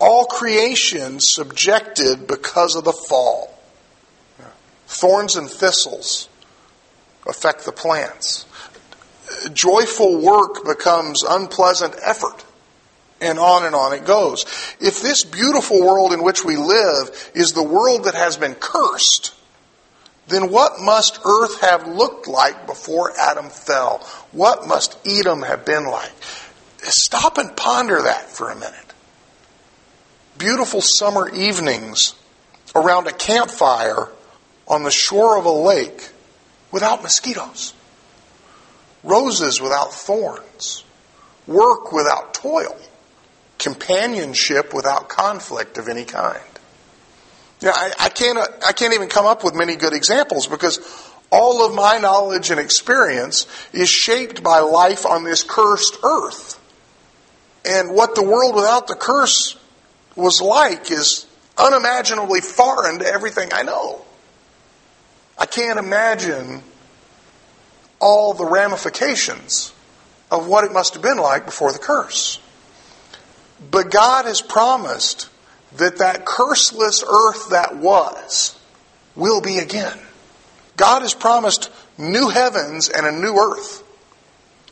All 0.00 0.26
creation 0.26 1.18
subjected 1.20 2.26
because 2.26 2.76
of 2.76 2.84
the 2.84 2.92
fall. 2.92 3.50
Thorns 4.86 5.36
and 5.36 5.50
thistles 5.50 6.28
affect 7.26 7.64
the 7.64 7.72
plants. 7.72 8.46
Joyful 9.52 10.20
work 10.20 10.64
becomes 10.64 11.22
unpleasant 11.22 11.94
effort. 12.04 12.44
And 13.20 13.38
on 13.38 13.64
and 13.64 13.74
on 13.74 13.94
it 13.94 14.04
goes. 14.04 14.44
If 14.80 15.00
this 15.00 15.24
beautiful 15.24 15.80
world 15.80 16.12
in 16.12 16.22
which 16.22 16.44
we 16.44 16.56
live 16.56 17.30
is 17.34 17.52
the 17.52 17.62
world 17.62 18.04
that 18.04 18.14
has 18.14 18.36
been 18.36 18.54
cursed, 18.54 19.34
then 20.28 20.50
what 20.50 20.80
must 20.80 21.20
earth 21.24 21.60
have 21.60 21.86
looked 21.86 22.26
like 22.26 22.66
before 22.66 23.12
Adam 23.18 23.50
fell? 23.50 23.98
What 24.32 24.66
must 24.66 24.96
Eden 25.06 25.42
have 25.42 25.64
been 25.64 25.86
like? 25.86 26.12
Stop 26.78 27.38
and 27.38 27.56
ponder 27.56 28.02
that 28.02 28.30
for 28.30 28.50
a 28.50 28.54
minute. 28.54 28.94
Beautiful 30.38 30.80
summer 30.80 31.28
evenings 31.28 32.14
around 32.74 33.06
a 33.06 33.12
campfire 33.12 34.08
on 34.66 34.82
the 34.82 34.90
shore 34.90 35.38
of 35.38 35.44
a 35.44 35.50
lake 35.50 36.10
without 36.72 37.02
mosquitoes, 37.02 37.74
roses 39.02 39.60
without 39.60 39.92
thorns, 39.92 40.84
work 41.46 41.92
without 41.92 42.34
toil, 42.34 42.76
companionship 43.58 44.74
without 44.74 45.08
conflict 45.08 45.78
of 45.78 45.88
any 45.88 46.04
kind. 46.04 46.40
Yeah, 47.64 47.72
I, 47.74 47.92
I, 47.98 48.08
can't. 48.10 48.38
I 48.66 48.72
can't 48.72 48.92
even 48.92 49.08
come 49.08 49.24
up 49.24 49.42
with 49.42 49.54
many 49.54 49.76
good 49.76 49.94
examples 49.94 50.46
because 50.46 50.78
all 51.32 51.66
of 51.66 51.74
my 51.74 51.96
knowledge 51.96 52.50
and 52.50 52.60
experience 52.60 53.46
is 53.72 53.88
shaped 53.88 54.42
by 54.42 54.58
life 54.58 55.06
on 55.06 55.24
this 55.24 55.42
cursed 55.42 55.96
earth. 56.04 56.60
And 57.64 57.94
what 57.94 58.16
the 58.16 58.22
world 58.22 58.54
without 58.54 58.86
the 58.86 58.94
curse 58.94 59.58
was 60.14 60.42
like 60.42 60.90
is 60.90 61.24
unimaginably 61.56 62.42
foreign 62.42 62.98
to 62.98 63.06
everything 63.06 63.48
I 63.54 63.62
know. 63.62 64.04
I 65.38 65.46
can't 65.46 65.78
imagine 65.78 66.62
all 67.98 68.34
the 68.34 68.44
ramifications 68.44 69.72
of 70.30 70.46
what 70.46 70.64
it 70.64 70.72
must 70.72 70.92
have 70.92 71.02
been 71.02 71.16
like 71.16 71.46
before 71.46 71.72
the 71.72 71.78
curse. 71.78 72.38
But 73.70 73.90
God 73.90 74.26
has 74.26 74.42
promised 74.42 75.30
that 75.76 75.98
that 75.98 76.24
curseless 76.24 77.02
earth 77.06 77.50
that 77.50 77.76
was 77.76 78.58
will 79.16 79.40
be 79.40 79.58
again. 79.58 79.98
God 80.76 81.02
has 81.02 81.14
promised 81.14 81.70
new 81.98 82.28
heavens 82.28 82.88
and 82.88 83.06
a 83.06 83.12
new 83.12 83.36
earth. 83.36 83.82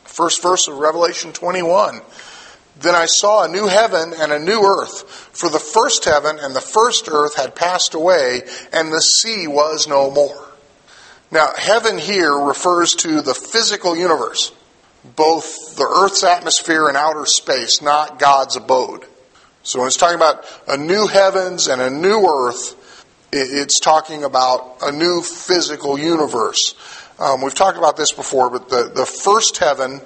First 0.03 0.41
verse 0.41 0.67
of 0.67 0.77
Revelation 0.77 1.31
21. 1.31 2.01
Then 2.79 2.95
I 2.95 3.05
saw 3.05 3.43
a 3.43 3.47
new 3.47 3.67
heaven 3.67 4.13
and 4.19 4.31
a 4.31 4.39
new 4.39 4.61
earth, 4.61 5.03
for 5.33 5.49
the 5.49 5.59
first 5.59 6.05
heaven 6.05 6.39
and 6.39 6.55
the 6.55 6.61
first 6.61 7.07
earth 7.07 7.35
had 7.35 7.55
passed 7.55 7.93
away, 7.93 8.41
and 8.71 8.91
the 8.91 9.01
sea 9.01 9.47
was 9.47 9.87
no 9.87 10.09
more. 10.09 10.49
Now, 11.31 11.49
heaven 11.57 11.97
here 11.97 12.33
refers 12.33 12.91
to 12.93 13.21
the 13.21 13.33
physical 13.33 13.95
universe, 13.95 14.51
both 15.03 15.75
the 15.75 15.83
earth's 15.83 16.23
atmosphere 16.23 16.87
and 16.87 16.97
outer 16.97 17.25
space, 17.25 17.81
not 17.81 18.19
God's 18.19 18.55
abode. 18.55 19.05
So 19.63 19.79
when 19.79 19.87
it's 19.87 19.97
talking 19.97 20.17
about 20.17 20.45
a 20.67 20.77
new 20.77 21.07
heavens 21.07 21.67
and 21.67 21.81
a 21.81 21.89
new 21.89 22.25
earth, 22.27 22.75
it's 23.31 23.79
talking 23.79 24.23
about 24.23 24.77
a 24.81 24.91
new 24.91 25.21
physical 25.21 25.97
universe. 25.97 26.75
Um, 27.17 27.41
we've 27.41 27.55
talked 27.55 27.77
about 27.77 27.95
this 27.95 28.11
before, 28.11 28.49
but 28.49 28.69
the, 28.69 28.91
the 28.93 29.05
first 29.05 29.57
heaven 29.57 30.01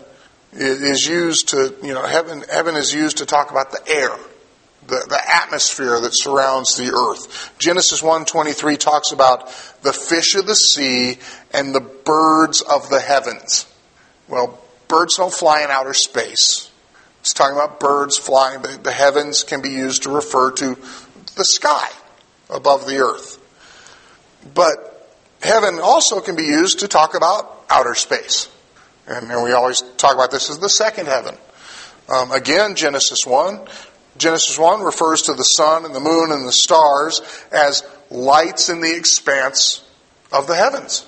is 0.53 1.07
used 1.07 1.49
to, 1.49 1.75
you 1.81 1.93
know, 1.93 2.05
heaven, 2.05 2.43
heaven 2.49 2.75
is 2.75 2.93
used 2.93 3.17
to 3.17 3.25
talk 3.25 3.49
about 3.49 3.71
the 3.71 3.81
air, 3.87 4.15
the, 4.85 5.05
the 5.09 5.19
atmosphere 5.35 5.99
that 6.01 6.11
surrounds 6.13 6.77
the 6.77 6.93
earth. 6.93 7.53
Genesis 7.57 8.01
1.23 8.01 8.77
talks 8.77 9.11
about 9.11 9.47
the 9.81 9.91
fish 9.91 10.35
of 10.35 10.45
the 10.45 10.55
sea 10.55 11.17
and 11.51 11.73
the 11.73 11.81
birds 11.81 12.61
of 12.61 12.89
the 12.89 12.99
heavens. 12.99 13.65
Well, 14.27 14.61
birds 14.87 15.17
don't 15.17 15.33
fly 15.33 15.63
in 15.63 15.71
outer 15.71 15.95
space. 15.95 16.66
It's 17.27 17.33
talking 17.33 17.57
about 17.57 17.81
birds 17.81 18.17
flying. 18.17 18.61
The, 18.61 18.89
heavens 18.89 19.43
can 19.43 19.61
be 19.61 19.67
used 19.67 20.03
to 20.03 20.09
refer 20.09 20.49
to 20.51 20.75
the 21.35 21.43
sky 21.43 21.89
above 22.49 22.87
the 22.87 22.99
earth. 22.99 23.37
But 24.53 25.11
heaven 25.41 25.79
also 25.83 26.21
can 26.21 26.37
be 26.37 26.45
used 26.45 26.79
to 26.79 26.87
talk 26.87 27.15
about 27.15 27.65
outer 27.69 27.95
space. 27.95 28.49
And, 29.07 29.29
and 29.29 29.43
we 29.43 29.51
always 29.51 29.81
talk 29.97 30.15
about 30.15 30.31
this 30.31 30.49
as 30.49 30.59
the 30.59 30.69
second 30.69 31.07
heaven. 31.07 31.35
Um, 32.07 32.31
again, 32.31 32.75
Genesis 32.75 33.25
1. 33.25 33.59
Genesis 34.17 34.57
1 34.57 34.79
refers 34.79 35.23
to 35.23 35.33
the 35.33 35.43
sun 35.43 35.83
and 35.83 35.93
the 35.93 35.99
moon 35.99 36.31
and 36.31 36.47
the 36.47 36.53
stars 36.53 37.21
as 37.51 37.83
lights 38.09 38.69
in 38.69 38.79
the 38.79 38.95
expanse 38.95 39.85
of 40.31 40.47
the 40.47 40.55
heavens. 40.55 41.05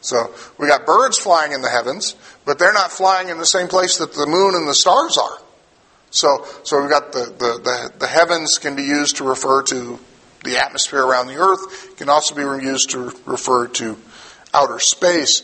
So 0.00 0.34
we 0.58 0.66
got 0.66 0.86
birds 0.86 1.18
flying 1.18 1.52
in 1.52 1.62
the 1.62 1.70
heavens, 1.70 2.16
but 2.44 2.58
they're 2.58 2.72
not 2.72 2.90
flying 2.90 3.28
in 3.28 3.38
the 3.38 3.46
same 3.46 3.68
place 3.68 3.98
that 3.98 4.12
the 4.12 4.26
moon 4.26 4.56
and 4.56 4.66
the 4.66 4.74
stars 4.74 5.16
are. 5.16 5.38
So, 6.12 6.46
so 6.62 6.80
we've 6.80 6.90
got 6.90 7.12
the, 7.12 7.24
the, 7.24 7.60
the, 7.62 7.92
the 8.00 8.06
heavens 8.06 8.58
can 8.58 8.76
be 8.76 8.82
used 8.82 9.16
to 9.16 9.24
refer 9.24 9.62
to 9.64 9.98
the 10.44 10.58
atmosphere 10.58 11.02
around 11.02 11.28
the 11.28 11.36
earth. 11.36 11.96
Can 11.96 12.08
also 12.08 12.34
be 12.34 12.42
used 12.64 12.90
to 12.90 13.12
refer 13.24 13.66
to 13.68 13.96
outer 14.52 14.78
space. 14.78 15.42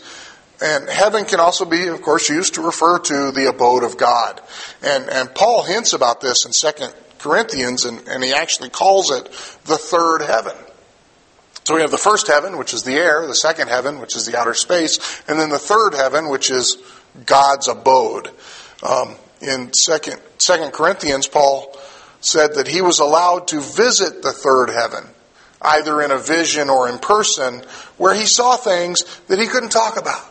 And 0.61 0.89
heaven 0.89 1.25
can 1.25 1.41
also 1.41 1.65
be, 1.65 1.87
of 1.87 2.03
course, 2.03 2.29
used 2.29 2.55
to 2.55 2.63
refer 2.63 2.99
to 2.99 3.31
the 3.31 3.49
abode 3.49 3.83
of 3.83 3.97
God. 3.97 4.41
And, 4.83 5.09
and 5.09 5.35
Paul 5.35 5.63
hints 5.63 5.95
about 5.95 6.21
this 6.21 6.45
in 6.45 6.53
2 6.53 6.87
Corinthians, 7.19 7.85
and, 7.85 8.07
and 8.07 8.23
he 8.23 8.35
actually 8.35 8.69
calls 8.69 9.11
it 9.11 9.25
the 9.65 9.79
third 9.79 10.21
heaven. 10.21 10.57
So 11.65 11.77
we 11.77 11.81
have 11.81 11.91
the 11.91 11.99
first 11.99 12.27
heaven, 12.27 12.59
which 12.59 12.75
is 12.75 12.83
the 12.83 12.95
air, 12.95 13.27
the 13.27 13.35
second 13.35 13.69
heaven, 13.69 14.01
which 14.01 14.17
is 14.17 14.27
the 14.27 14.39
outer 14.39 14.55
space, 14.55 15.23
and 15.29 15.39
then 15.39 15.49
the 15.49 15.59
third 15.59 15.95
heaven, 15.95 16.29
which 16.29 16.51
is 16.51 16.77
God's 17.25 17.69
abode. 17.69 18.31
Um, 18.83 19.17
in 19.41 19.73
second, 19.73 20.21
second 20.39 20.73
Corinthians, 20.73 21.27
Paul 21.27 21.77
said 22.21 22.55
that 22.55 22.69
he 22.69 22.81
was 22.81 22.99
allowed 22.99 23.49
to 23.49 23.61
visit 23.61 24.23
the 24.23 24.33
third 24.33 24.71
heaven, 24.71 25.05
either 25.63 26.03
in 26.03 26.11
a 26.11 26.19
vision 26.19 26.69
or 26.69 26.89
in 26.89 26.99
person, 26.99 27.63
where 27.97 28.15
he 28.15 28.27
saw 28.27 28.57
things 28.57 29.05
that 29.29 29.39
he 29.39 29.47
couldn't 29.47 29.71
talk 29.71 29.97
about. 29.99 30.25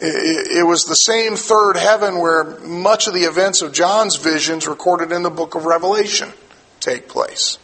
It, 0.00 0.58
it 0.58 0.66
was 0.66 0.84
the 0.84 0.94
same 0.94 1.36
third 1.36 1.76
heaven 1.76 2.18
where 2.18 2.58
much 2.60 3.06
of 3.06 3.14
the 3.14 3.22
events 3.22 3.62
of 3.62 3.72
John's 3.72 4.16
visions 4.16 4.66
recorded 4.66 5.12
in 5.12 5.22
the 5.22 5.30
book 5.30 5.54
of 5.54 5.64
Revelation 5.64 6.32
take 6.80 7.08
place. 7.08 7.58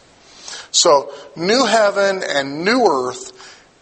So, 0.71 1.11
new 1.35 1.65
heaven 1.65 2.23
and 2.23 2.63
new 2.63 2.85
earth 2.85 3.33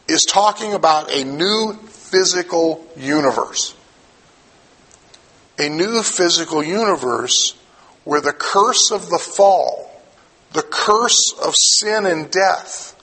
is 0.07 0.23
talking 0.23 0.73
about 0.73 1.11
a 1.13 1.23
new 1.23 1.73
physical 1.73 2.87
universe. 2.95 3.75
A 5.59 5.69
new 5.69 6.03
physical 6.03 6.63
universe 6.63 7.55
where 8.03 8.21
the 8.21 8.33
curse 8.33 8.91
of 8.91 9.09
the 9.09 9.19
fall, 9.19 9.91
the 10.53 10.61
curse 10.61 11.33
of 11.43 11.53
sin 11.55 12.05
and 12.05 12.29
death, 12.31 12.95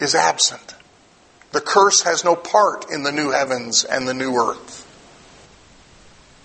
is 0.00 0.14
absent. 0.14 0.74
The 1.52 1.60
curse 1.60 2.02
has 2.02 2.24
no 2.24 2.36
part 2.36 2.90
in 2.90 3.04
the 3.04 3.12
new 3.12 3.30
heavens 3.30 3.84
and 3.84 4.06
the 4.06 4.14
new 4.14 4.36
earth. 4.36 4.84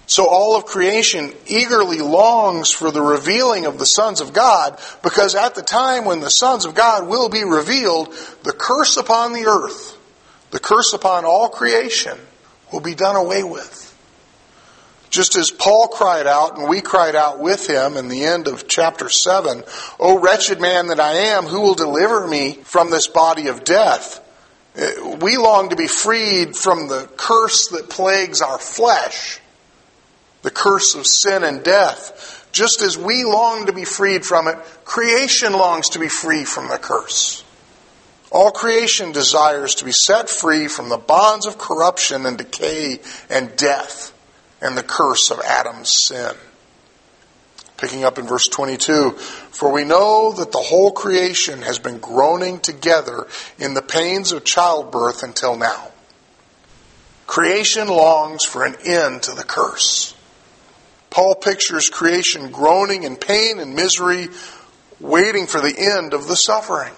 So 0.05 0.27
all 0.27 0.55
of 0.55 0.65
creation 0.65 1.33
eagerly 1.47 1.99
longs 1.99 2.71
for 2.71 2.91
the 2.91 3.01
revealing 3.01 3.65
of 3.65 3.79
the 3.79 3.85
sons 3.85 4.21
of 4.21 4.33
God 4.33 4.79
because 5.01 5.33
at 5.33 5.55
the 5.55 5.61
time 5.61 6.05
when 6.05 6.19
the 6.19 6.29
sons 6.29 6.65
of 6.65 6.75
God 6.75 7.07
will 7.07 7.29
be 7.29 7.43
revealed, 7.43 8.13
the 8.43 8.53
curse 8.53 8.97
upon 8.97 9.33
the 9.33 9.45
earth, 9.45 9.97
the 10.51 10.59
curse 10.59 10.93
upon 10.93 11.25
all 11.25 11.49
creation 11.49 12.17
will 12.71 12.81
be 12.81 12.95
done 12.95 13.15
away 13.15 13.43
with. 13.43 13.92
Just 15.13 15.35
as 15.35 15.51
Paul 15.51 15.89
cried 15.89 16.25
out 16.25 16.57
and 16.57 16.67
we 16.67 16.81
cried 16.81 17.15
out 17.15 17.37
with 17.37 17.69
him 17.69 17.97
in 17.97 18.07
the 18.07 18.23
end 18.23 18.47
of 18.47 18.67
chapter 18.67 19.09
7, 19.09 19.63
O 19.99 20.17
wretched 20.17 20.59
man 20.59 20.87
that 20.87 20.99
I 20.99 21.11
am, 21.11 21.45
who 21.45 21.61
will 21.61 21.75
deliver 21.75 22.27
me 22.27 22.53
from 22.63 22.89
this 22.89 23.05
body 23.05 23.47
of 23.47 23.63
death? 23.63 24.19
Eh, 24.75 25.17
we 25.21 25.37
long 25.37 25.69
to 25.69 25.75
be 25.75 25.85
freed 25.85 26.55
from 26.55 26.87
the 26.87 27.07
curse 27.15 27.67
that 27.67 27.91
plagues 27.91 28.41
our 28.41 28.57
flesh 28.57 29.39
the 30.41 30.49
curse 30.49 30.95
of 30.95 31.05
sin 31.05 31.43
and 31.43 31.63
death. 31.63 32.49
Just 32.51 32.81
as 32.81 32.97
we 32.97 33.23
long 33.23 33.67
to 33.67 33.71
be 33.71 33.85
freed 33.85 34.25
from 34.25 34.47
it, 34.47 34.57
creation 34.83 35.53
longs 35.53 35.89
to 35.89 35.99
be 35.99 36.09
free 36.09 36.43
from 36.43 36.69
the 36.69 36.79
curse. 36.79 37.43
All 38.31 38.49
creation 38.49 39.11
desires 39.11 39.75
to 39.75 39.85
be 39.85 39.91
set 39.91 40.27
free 40.27 40.67
from 40.67 40.89
the 40.89 40.97
bonds 40.97 41.45
of 41.45 41.59
corruption 41.59 42.25
and 42.25 42.35
decay 42.35 42.99
and 43.29 43.55
death 43.55 44.12
and 44.63 44.77
the 44.77 44.83
curse 44.83 45.29
of 45.29 45.39
Adam's 45.41 45.93
sin. 46.07 46.33
Picking 47.77 48.05
up 48.05 48.17
in 48.17 48.25
verse 48.25 48.47
22 48.47 49.11
For 49.11 49.71
we 49.71 49.83
know 49.83 50.31
that 50.31 50.51
the 50.51 50.57
whole 50.57 50.91
creation 50.91 51.61
has 51.63 51.79
been 51.79 51.99
groaning 51.99 52.59
together 52.59 53.27
in 53.59 53.73
the 53.73 53.81
pains 53.81 54.31
of 54.31 54.45
childbirth 54.45 55.21
until 55.21 55.57
now. 55.57 55.89
Creation 57.27 57.87
longs 57.87 58.45
for 58.45 58.63
an 58.63 58.75
end 58.85 59.23
to 59.23 59.31
the 59.33 59.43
curse. 59.43 60.15
Paul 61.09 61.35
pictures 61.35 61.89
creation 61.89 62.51
groaning 62.51 63.03
in 63.03 63.17
pain 63.17 63.59
and 63.59 63.75
misery, 63.75 64.29
waiting 64.99 65.45
for 65.45 65.59
the 65.59 65.75
end 65.77 66.13
of 66.13 66.27
the 66.27 66.35
suffering. 66.35 66.93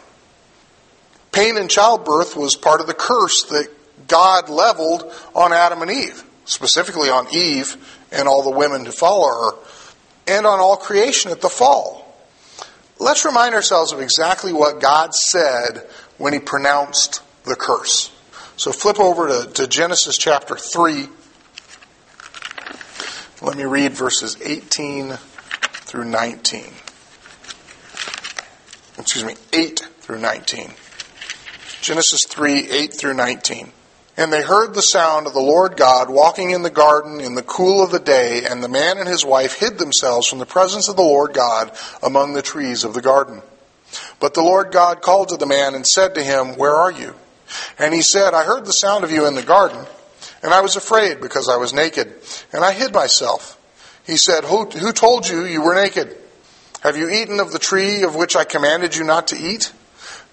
Pain 1.32 1.58
in 1.58 1.68
childbirth 1.68 2.36
was 2.36 2.56
part 2.56 2.80
of 2.80 2.88
the 2.88 2.94
curse 2.94 3.44
that 3.50 3.68
God 4.08 4.50
leveled 4.50 5.12
on 5.34 5.52
Adam 5.52 5.82
and 5.82 5.92
Eve, 5.92 6.24
specifically 6.46 7.10
on 7.10 7.28
Eve 7.34 7.76
and 8.12 8.28
all 8.28 8.44
the 8.44 8.58
women 8.58 8.86
who 8.86 8.92
follow 8.92 9.28
her, 9.28 9.58
and 10.28 10.46
on 10.46 10.60
all 10.60 10.78
creation 10.78 11.32
at 11.32 11.42
the 11.42 11.50
fall. 11.50 12.02
Let's 12.98 13.26
remind 13.26 13.54
ourselves 13.54 13.92
of 13.92 14.00
exactly 14.00 14.54
what 14.54 14.80
God 14.80 15.14
said 15.14 15.88
when 16.18 16.34
he 16.34 16.40
pronounced 16.40 17.22
the 17.44 17.56
curse. 17.56 18.12
So 18.58 18.72
flip 18.72 19.00
over 19.00 19.28
to, 19.28 19.52
to 19.54 19.68
Genesis 19.68 20.18
chapter 20.18 20.56
3. 20.56 21.08
Let 23.42 23.58
me 23.58 23.66
read 23.66 23.92
verses 23.92 24.38
18 24.42 25.12
through 25.12 26.06
19. 26.06 26.66
Excuse 28.98 29.26
me, 29.26 29.36
8 29.52 29.80
through 30.00 30.20
19. 30.20 30.72
Genesis 31.82 32.26
3, 32.28 32.70
8 32.70 32.94
through 32.94 33.14
19. 33.14 33.72
And 34.18 34.32
they 34.32 34.42
heard 34.42 34.74
the 34.74 34.82
sound 34.82 35.28
of 35.28 35.34
the 35.34 35.42
Lord 35.42 35.76
God 35.76 36.10
walking 36.10 36.52
in 36.52 36.62
the 36.62 36.70
garden 36.70 37.20
in 37.20 37.36
the 37.36 37.44
cool 37.44 37.84
of 37.84 37.92
the 37.92 38.00
day, 38.00 38.44
and 38.50 38.64
the 38.64 38.70
man 38.70 38.98
and 38.98 39.08
his 39.08 39.26
wife 39.26 39.60
hid 39.60 39.78
themselves 39.78 40.28
from 40.28 40.40
the 40.40 40.46
presence 40.46 40.88
of 40.88 40.96
the 40.96 41.02
Lord 41.02 41.34
God 41.34 41.78
among 42.02 42.34
the 42.34 42.42
trees 42.42 42.84
of 42.84 42.94
the 42.94 43.02
garden. 43.02 43.42
But 44.20 44.34
the 44.34 44.42
Lord 44.42 44.72
God 44.72 45.02
called 45.02 45.30
to 45.30 45.38
the 45.38 45.46
man 45.46 45.76
and 45.76 45.86
said 45.86 46.16
to 46.16 46.24
him, 46.24 46.58
Where 46.58 46.74
are 46.74 46.92
you? 46.92 47.14
And 47.78 47.94
he 47.94 48.02
said, 48.02 48.34
I 48.34 48.44
heard 48.44 48.66
the 48.66 48.72
sound 48.72 49.04
of 49.04 49.12
you 49.12 49.28
in 49.28 49.36
the 49.36 49.44
garden 49.44 49.86
and 50.46 50.54
I 50.54 50.62
was 50.62 50.76
afraid 50.76 51.22
because 51.22 51.50
I 51.50 51.58
was 51.58 51.74
naked, 51.74 52.14
and 52.54 52.64
I 52.64 52.72
hid 52.72 52.94
myself. 52.94 53.60
He 54.06 54.16
said, 54.16 54.44
who, 54.44 54.66
who 54.66 54.94
told 54.94 55.28
you 55.28 55.44
you 55.44 55.64
were 55.64 55.74
naked? 55.74 56.16
Have 56.82 56.98
you 56.98 57.10
eaten 57.10 57.40
of 57.40 57.52
the 57.52 57.58
tree 57.58 58.04
of 58.04 58.16
which 58.16 58.36
I 58.36 58.44
commanded 58.44 58.96
you 58.96 59.04
not 59.04 59.30
to 59.30 59.38
eat? 59.38 59.74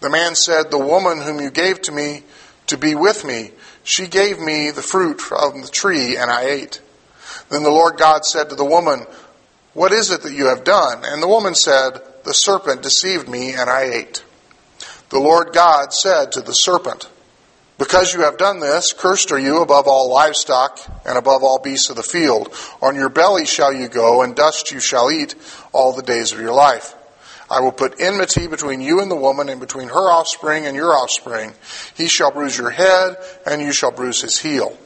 The 0.01 0.11
man 0.11 0.35
said, 0.35 0.71
The 0.71 0.79
woman 0.79 1.23
whom 1.23 1.41
you 1.41 1.51
gave 1.51 1.81
to 1.83 1.93
me 1.93 2.25
to 2.67 2.77
be 2.77 2.95
with 2.95 3.25
me, 3.25 3.53
she 3.85 4.07
gave 4.07 4.39
me 4.39 4.71
the 4.71 4.83
fruit 4.83 5.21
of 5.33 5.55
the 5.55 5.69
tree, 5.71 6.17
and 6.17 6.31
I 6.31 6.45
ate. 6.45 6.81
Then 7.49 7.63
the 7.63 7.71
Lord 7.71 7.99
God 7.99 8.25
said 8.25 8.49
to 8.51 8.55
the 8.55 8.65
woman, 8.65 9.07
What 9.75 9.93
is 9.93 10.11
it 10.11 10.23
that 10.23 10.33
you 10.33 10.47
have 10.47 10.65
done? 10.65 11.03
And 11.05 11.23
the 11.23 11.29
woman 11.29 11.55
said, 11.55 12.01
The 12.25 12.33
serpent 12.33 12.83
deceived 12.83 13.29
me, 13.29 13.53
and 13.53 13.69
I 13.69 13.83
ate. 13.83 14.25
The 15.11 15.21
Lord 15.21 15.53
God 15.53 15.93
said 15.93 16.33
to 16.33 16.41
the 16.41 16.55
serpent, 16.55 17.09
because 17.83 18.15
you 18.15 18.21
have 18.21 18.39
done 18.39 18.61
this, 18.61 18.93
cursed 18.93 19.33
are 19.33 19.39
you 19.41 19.61
above 19.61 19.89
all 19.89 20.09
livestock 20.09 20.79
and 21.05 21.19
above 21.19 21.43
all 21.43 21.59
beasts 21.59 21.91
of 21.91 21.97
the 21.97 22.05
field. 22.05 22.55
On 22.81 22.95
your 22.95 23.09
belly 23.09 23.45
shall 23.45 23.73
you 23.73 23.89
go, 23.89 24.23
and 24.23 24.37
dust 24.37 24.71
you 24.71 24.79
shall 24.79 25.11
eat 25.11 25.35
all 25.73 25.93
the 25.93 26.03
days 26.03 26.31
of 26.31 26.41
your 26.41 26.53
life. 26.53 26.95
I 27.53 27.61
will 27.61 27.71
put 27.71 28.01
enmity 28.01 28.47
between 28.47 28.81
you 28.81 29.01
and 29.01 29.11
the 29.11 29.17
woman, 29.17 29.51
and 29.51 29.61
between 29.61 29.89
her 29.89 30.11
offspring 30.11 30.65
and 30.65 30.75
your 30.75 30.95
offspring. 30.95 31.53
He 31.95 32.09
shall 32.09 32.31
bruise 32.31 32.57
your 32.57 32.71
head, 32.71 33.19
and 33.45 33.61
you 33.61 33.73
shall 33.75 33.91
bruise 33.91 34.23
his 34.23 34.39
heel. 34.39 34.79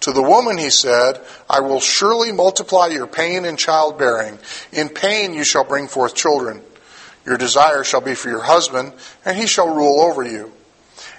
To 0.00 0.10
the 0.10 0.22
woman 0.22 0.58
he 0.58 0.70
said, 0.70 1.20
I 1.48 1.60
will 1.60 1.78
surely 1.78 2.32
multiply 2.32 2.88
your 2.88 3.06
pain 3.06 3.44
in 3.44 3.56
childbearing. 3.56 4.40
In 4.72 4.88
pain 4.88 5.34
you 5.34 5.44
shall 5.44 5.62
bring 5.62 5.86
forth 5.86 6.16
children. 6.16 6.62
Your 7.24 7.36
desire 7.36 7.84
shall 7.84 8.00
be 8.00 8.16
for 8.16 8.28
your 8.28 8.42
husband, 8.42 8.92
and 9.24 9.36
he 9.36 9.46
shall 9.46 9.72
rule 9.72 10.00
over 10.00 10.24
you. 10.24 10.52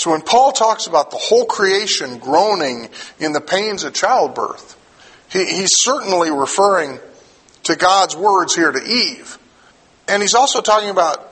So 0.00 0.12
when 0.12 0.22
Paul 0.22 0.52
talks 0.52 0.86
about 0.86 1.10
the 1.10 1.18
whole 1.18 1.44
creation 1.44 2.20
groaning 2.20 2.88
in 3.18 3.34
the 3.34 3.40
pains 3.42 3.84
of 3.84 3.92
childbirth, 3.92 4.74
he, 5.30 5.44
he's 5.44 5.72
certainly 5.74 6.30
referring 6.30 6.98
to 7.64 7.76
God's 7.76 8.16
words 8.16 8.54
here 8.54 8.72
to 8.72 8.82
Eve. 8.82 9.36
And 10.08 10.22
he's 10.22 10.34
also 10.34 10.62
talking 10.62 10.88
about, 10.88 11.30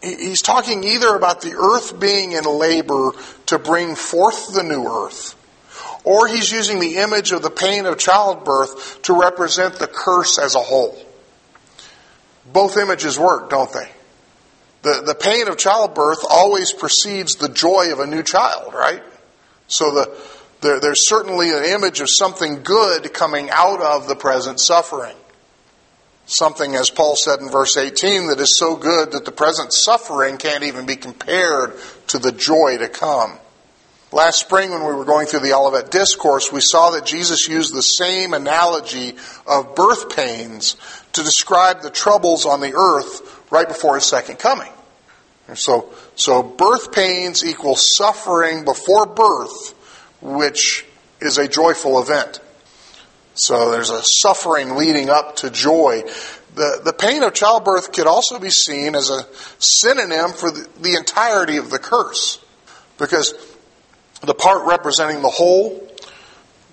he's 0.00 0.42
talking 0.42 0.84
either 0.84 1.16
about 1.16 1.40
the 1.40 1.56
earth 1.56 1.98
being 1.98 2.30
in 2.30 2.44
labor 2.44 3.14
to 3.46 3.58
bring 3.58 3.96
forth 3.96 4.54
the 4.54 4.62
new 4.62 4.86
earth, 4.86 5.34
or 6.04 6.28
he's 6.28 6.52
using 6.52 6.78
the 6.78 6.98
image 6.98 7.32
of 7.32 7.42
the 7.42 7.50
pain 7.50 7.84
of 7.84 7.98
childbirth 7.98 9.02
to 9.02 9.20
represent 9.20 9.74
the 9.80 9.88
curse 9.88 10.38
as 10.38 10.54
a 10.54 10.60
whole. 10.60 10.96
Both 12.52 12.76
images 12.76 13.18
work, 13.18 13.50
don't 13.50 13.72
they? 13.72 13.90
The, 14.82 15.02
the 15.04 15.14
pain 15.14 15.48
of 15.48 15.58
childbirth 15.58 16.20
always 16.28 16.72
precedes 16.72 17.34
the 17.34 17.48
joy 17.48 17.92
of 17.92 17.98
a 17.98 18.06
new 18.06 18.22
child, 18.22 18.74
right? 18.74 19.02
So 19.66 19.92
the, 19.92 20.16
there, 20.60 20.80
there's 20.80 21.08
certainly 21.08 21.50
an 21.50 21.64
image 21.64 22.00
of 22.00 22.08
something 22.08 22.62
good 22.62 23.12
coming 23.12 23.50
out 23.50 23.80
of 23.80 24.08
the 24.08 24.16
present 24.16 24.60
suffering. 24.60 25.16
Something, 26.26 26.74
as 26.74 26.90
Paul 26.90 27.16
said 27.16 27.40
in 27.40 27.50
verse 27.50 27.76
18, 27.76 28.28
that 28.28 28.38
is 28.38 28.58
so 28.58 28.76
good 28.76 29.12
that 29.12 29.24
the 29.24 29.32
present 29.32 29.72
suffering 29.72 30.36
can't 30.36 30.64
even 30.64 30.84
be 30.84 30.96
compared 30.96 31.74
to 32.08 32.18
the 32.18 32.32
joy 32.32 32.76
to 32.78 32.88
come. 32.88 33.38
Last 34.10 34.40
spring, 34.40 34.70
when 34.70 34.86
we 34.86 34.94
were 34.94 35.04
going 35.04 35.26
through 35.26 35.40
the 35.40 35.52
Olivet 35.52 35.90
Discourse, 35.90 36.50
we 36.50 36.60
saw 36.62 36.90
that 36.90 37.04
Jesus 37.04 37.46
used 37.46 37.74
the 37.74 37.82
same 37.82 38.32
analogy 38.32 39.16
of 39.46 39.74
birth 39.74 40.14
pains 40.16 40.76
to 41.12 41.22
describe 41.22 41.82
the 41.82 41.90
troubles 41.90 42.46
on 42.46 42.60
the 42.60 42.74
earth 42.74 43.27
right 43.50 43.68
before 43.68 43.94
his 43.94 44.04
second 44.04 44.38
coming. 44.38 44.70
And 45.48 45.56
so, 45.56 45.90
so 46.14 46.42
birth 46.42 46.92
pains 46.92 47.44
equal 47.44 47.76
suffering 47.76 48.64
before 48.64 49.06
birth, 49.06 49.74
which 50.20 50.84
is 51.20 51.38
a 51.38 51.48
joyful 51.48 52.00
event. 52.00 52.40
So 53.34 53.70
there's 53.70 53.90
a 53.90 54.02
suffering 54.02 54.76
leading 54.76 55.08
up 55.08 55.36
to 55.36 55.50
joy. 55.50 56.02
The, 56.54 56.80
the 56.84 56.92
pain 56.92 57.22
of 57.22 57.34
childbirth 57.34 57.92
could 57.92 58.06
also 58.06 58.38
be 58.38 58.50
seen 58.50 58.94
as 58.94 59.10
a 59.10 59.26
synonym 59.58 60.32
for 60.32 60.50
the, 60.50 60.68
the 60.80 60.94
entirety 60.96 61.56
of 61.56 61.70
the 61.70 61.78
curse. 61.78 62.44
Because 62.98 63.32
the 64.22 64.34
part 64.34 64.66
representing 64.66 65.22
the 65.22 65.28
whole, 65.28 65.88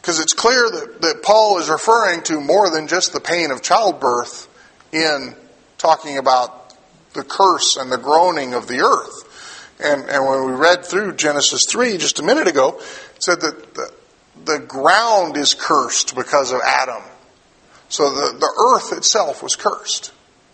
because 0.01 0.19
it's 0.19 0.33
clear 0.33 0.69
that, 0.69 1.01
that 1.01 1.21
Paul 1.23 1.59
is 1.59 1.69
referring 1.69 2.23
to 2.23 2.41
more 2.41 2.69
than 2.69 2.88
just 2.88 3.13
the 3.13 3.19
pain 3.19 3.51
of 3.51 3.61
childbirth 3.61 4.47
in 4.91 5.35
talking 5.77 6.17
about 6.17 6.64
the 7.15 7.23
curse 7.23 7.78
and 7.78 7.91
the 7.91 7.97
groaning 7.97 8.54
of 8.54 8.67
the 8.67 8.82
earth. 8.82 9.25
And, 9.80 10.10
and 10.10 10.25
when 10.25 10.45
we 10.45 10.51
read 10.54 10.86
through 10.86 11.15
Genesis 11.15 11.62
3 11.69 11.97
just 11.97 12.19
a 12.19 12.23
minute 12.23 12.47
ago, 12.47 12.78
it 13.15 13.23
said 13.23 13.41
that 13.41 13.73
the, 13.73 13.91
the 14.45 14.60
ground 14.60 15.36
is 15.36 15.54
cursed 15.54 16.15
because 16.15 16.51
of 16.51 16.62
Adam. 16.63 17.04
So 17.89 18.10
the, 18.12 18.38
the 18.38 18.73
earth 18.73 18.97
itself 18.97 19.43
was 19.43 19.56
cursed 19.56 20.13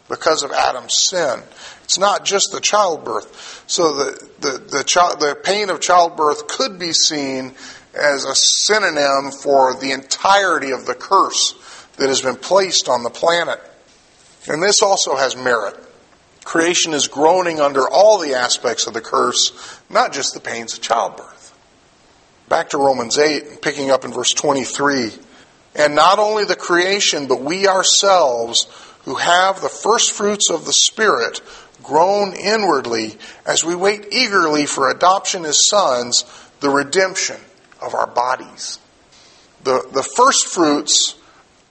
because 0.10 0.43
of 0.43 0.52
Adam's 0.52 0.93
sin. 1.10 1.41
It's 1.84 1.97
not 1.97 2.26
just 2.26 2.52
the 2.52 2.60
childbirth. 2.60 3.63
So 3.67 3.95
the, 3.95 4.30
the, 4.39 4.78
the, 4.78 4.84
child, 4.84 5.19
the 5.19 5.38
pain 5.41 5.69
of 5.69 5.80
childbirth 5.80 6.47
could 6.47 6.80
be 6.80 6.91
seen 6.93 7.54
as 7.93 8.26
a 8.26 8.36
synonym 8.36 9.32
for 9.32 9.76
the 9.76 9.91
entirety 9.91 10.71
of 10.71 10.86
the 10.86 10.95
curse 10.95 11.56
that 11.97 12.08
has 12.08 12.21
been 12.21 12.36
placed 12.36 12.89
on 12.89 13.04
the 13.04 13.10
planet. 13.10 13.60
And 14.47 14.62
this 14.63 14.82
also 14.82 15.15
has 15.15 15.36
merit. 15.36 15.76
Creation 16.43 16.93
is 16.93 17.08
groaning 17.08 17.60
under 17.60 17.88
all 17.88 18.19
the 18.19 18.34
aspects 18.34 18.88
of 18.88 18.93
the 18.93 19.01
curse, 19.01 19.80
not 19.89 20.13
just 20.13 20.34
the 20.34 20.39
pains 20.39 20.73
of 20.73 20.82
childbirth. 20.82 21.56
Back 22.49 22.69
to 22.71 22.77
Romans 22.77 23.17
8, 23.17 23.62
picking 23.62 23.91
up 23.91 24.04
in 24.04 24.12
verse 24.12 24.34
23. 24.34 25.12
And 25.75 25.95
not 25.95 26.19
only 26.19 26.43
the 26.43 26.56
creation, 26.56 27.27
but 27.27 27.41
we 27.41 27.67
ourselves, 27.67 28.67
who 29.06 29.15
have 29.15 29.62
the 29.62 29.69
first 29.69 30.12
fruits 30.12 30.49
of 30.49 30.65
the 30.65 30.73
Spirit, 30.73 31.41
groan 31.82 32.34
inwardly 32.34 33.17
as 33.45 33.63
we 33.63 33.75
wait 33.75 34.08
eagerly 34.12 34.65
for 34.65 34.89
adoption 34.89 35.45
as 35.45 35.67
sons, 35.69 36.25
the 36.60 36.69
redemption 36.69 37.38
of 37.82 37.95
our 37.95 38.08
bodies. 38.08 38.80
The, 39.63 39.88
the 39.91 40.04
first 40.04 40.47
fruits 40.47 41.15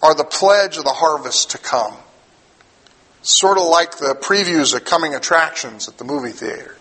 are 0.02 0.14
the 0.14 0.24
pledge 0.24 0.76
of 0.76 0.84
the 0.84 0.90
harvest 0.90 1.50
to 1.50 1.58
come. 1.58 1.94
Sort 3.22 3.58
of 3.58 3.64
like 3.64 3.98
the 3.98 4.16
previews 4.20 4.74
of 4.74 4.84
coming 4.84 5.14
attractions 5.14 5.88
at 5.88 5.98
the 5.98 6.04
movie 6.04 6.32
theater. 6.32 6.76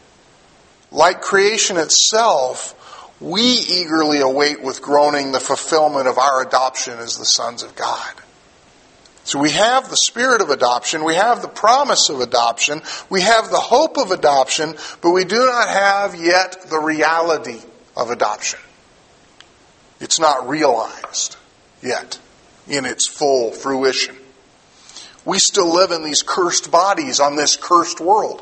Like 0.91 1.21
creation 1.21 1.77
itself, 1.77 2.75
we 3.19 3.41
eagerly 3.41 4.21
await 4.21 4.63
with 4.63 4.81
groaning 4.81 5.31
the 5.31 5.39
fulfillment 5.39 6.07
of 6.07 6.17
our 6.17 6.41
adoption 6.41 6.97
as 6.99 7.17
the 7.17 7.25
sons 7.25 7.63
of 7.63 7.75
God. 7.75 8.13
So 9.25 9.37
we 9.37 9.51
have 9.51 9.89
the 9.89 9.97
spirit 9.97 10.41
of 10.41 10.49
adoption, 10.49 11.03
we 11.03 11.15
have 11.15 11.41
the 11.41 11.49
promise 11.49 12.09
of 12.09 12.19
adoption, 12.19 12.81
we 13.09 13.21
have 13.21 13.51
the 13.51 13.59
hope 13.59 13.97
of 13.97 14.11
adoption, 14.11 14.75
but 15.01 15.11
we 15.11 15.25
do 15.25 15.45
not 15.45 15.67
have 15.67 16.15
yet 16.15 16.69
the 16.69 16.79
reality 16.79 17.59
of 17.95 18.09
adoption. 18.09 18.59
It's 19.99 20.19
not 20.19 20.47
realized 20.49 21.35
yet 21.83 22.17
in 22.67 22.85
its 22.85 23.07
full 23.07 23.51
fruition. 23.51 24.15
We 25.29 25.37
still 25.37 25.71
live 25.71 25.91
in 25.91 26.01
these 26.01 26.23
cursed 26.23 26.71
bodies 26.71 27.19
on 27.19 27.35
this 27.35 27.55
cursed 27.55 28.01
world. 28.01 28.41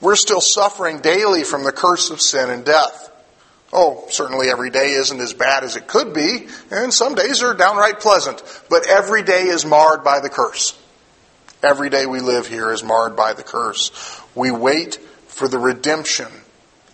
We're 0.00 0.16
still 0.16 0.40
suffering 0.40 0.98
daily 0.98 1.44
from 1.44 1.62
the 1.62 1.70
curse 1.70 2.10
of 2.10 2.20
sin 2.20 2.50
and 2.50 2.64
death. 2.64 3.12
Oh, 3.72 4.04
certainly 4.10 4.50
every 4.50 4.70
day 4.70 4.90
isn't 4.90 5.20
as 5.20 5.32
bad 5.32 5.62
as 5.62 5.76
it 5.76 5.86
could 5.86 6.12
be, 6.12 6.48
and 6.72 6.92
some 6.92 7.14
days 7.14 7.44
are 7.44 7.54
downright 7.54 8.00
pleasant, 8.00 8.42
but 8.68 8.88
every 8.88 9.22
day 9.22 9.44
is 9.44 9.64
marred 9.64 10.02
by 10.02 10.18
the 10.18 10.28
curse. 10.28 10.76
Every 11.62 11.88
day 11.88 12.04
we 12.06 12.18
live 12.18 12.48
here 12.48 12.72
is 12.72 12.82
marred 12.82 13.14
by 13.14 13.32
the 13.34 13.44
curse. 13.44 13.92
We 14.34 14.50
wait 14.50 14.96
for 15.28 15.46
the 15.46 15.60
redemption 15.60 16.32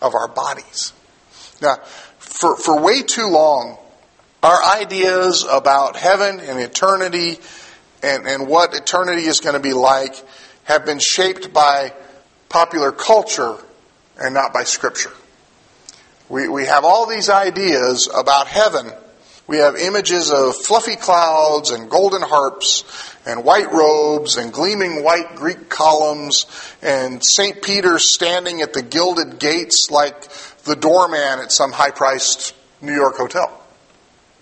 of 0.02 0.14
our 0.14 0.28
bodies. 0.28 0.92
Now, 1.62 1.76
for, 2.18 2.58
for 2.58 2.78
way 2.78 3.00
too 3.00 3.28
long, 3.28 3.78
our 4.42 4.62
ideas 4.62 5.46
about 5.50 5.96
heaven 5.96 6.40
and 6.40 6.58
eternity 6.60 7.38
and, 8.02 8.26
and 8.26 8.48
what 8.48 8.74
eternity 8.74 9.22
is 9.22 9.40
going 9.40 9.54
to 9.54 9.60
be 9.60 9.72
like 9.72 10.14
have 10.64 10.84
been 10.84 10.98
shaped 10.98 11.52
by 11.52 11.92
popular 12.48 12.92
culture 12.92 13.56
and 14.18 14.34
not 14.34 14.52
by 14.52 14.64
Scripture. 14.64 15.12
We, 16.28 16.48
we 16.48 16.66
have 16.66 16.84
all 16.84 17.06
these 17.06 17.28
ideas 17.28 18.08
about 18.14 18.46
heaven. 18.46 18.92
We 19.46 19.56
have 19.58 19.74
images 19.74 20.30
of 20.30 20.54
fluffy 20.56 20.94
clouds 20.94 21.70
and 21.70 21.90
golden 21.90 22.22
harps 22.22 22.84
and 23.26 23.44
white 23.44 23.72
robes 23.72 24.36
and 24.36 24.52
gleaming 24.52 25.02
white 25.02 25.34
Greek 25.34 25.68
columns 25.68 26.46
and 26.82 27.20
St. 27.24 27.60
Peter 27.60 27.98
standing 27.98 28.62
at 28.62 28.72
the 28.72 28.82
gilded 28.82 29.40
gates 29.40 29.88
like 29.90 30.28
the 30.64 30.76
doorman 30.76 31.40
at 31.40 31.50
some 31.50 31.72
high 31.72 31.90
priced 31.90 32.54
New 32.80 32.94
York 32.94 33.16
hotel. 33.16 33.59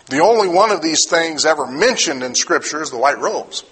The 0.09 0.21
only 0.21 0.49
one 0.49 0.71
of 0.71 0.81
these 0.81 1.07
things 1.09 1.45
ever 1.45 1.67
mentioned 1.67 2.23
in 2.23 2.35
Scripture 2.35 2.83
is 2.83 2.91
the 2.91 2.97
white 2.97 3.19
robes. 3.19 3.65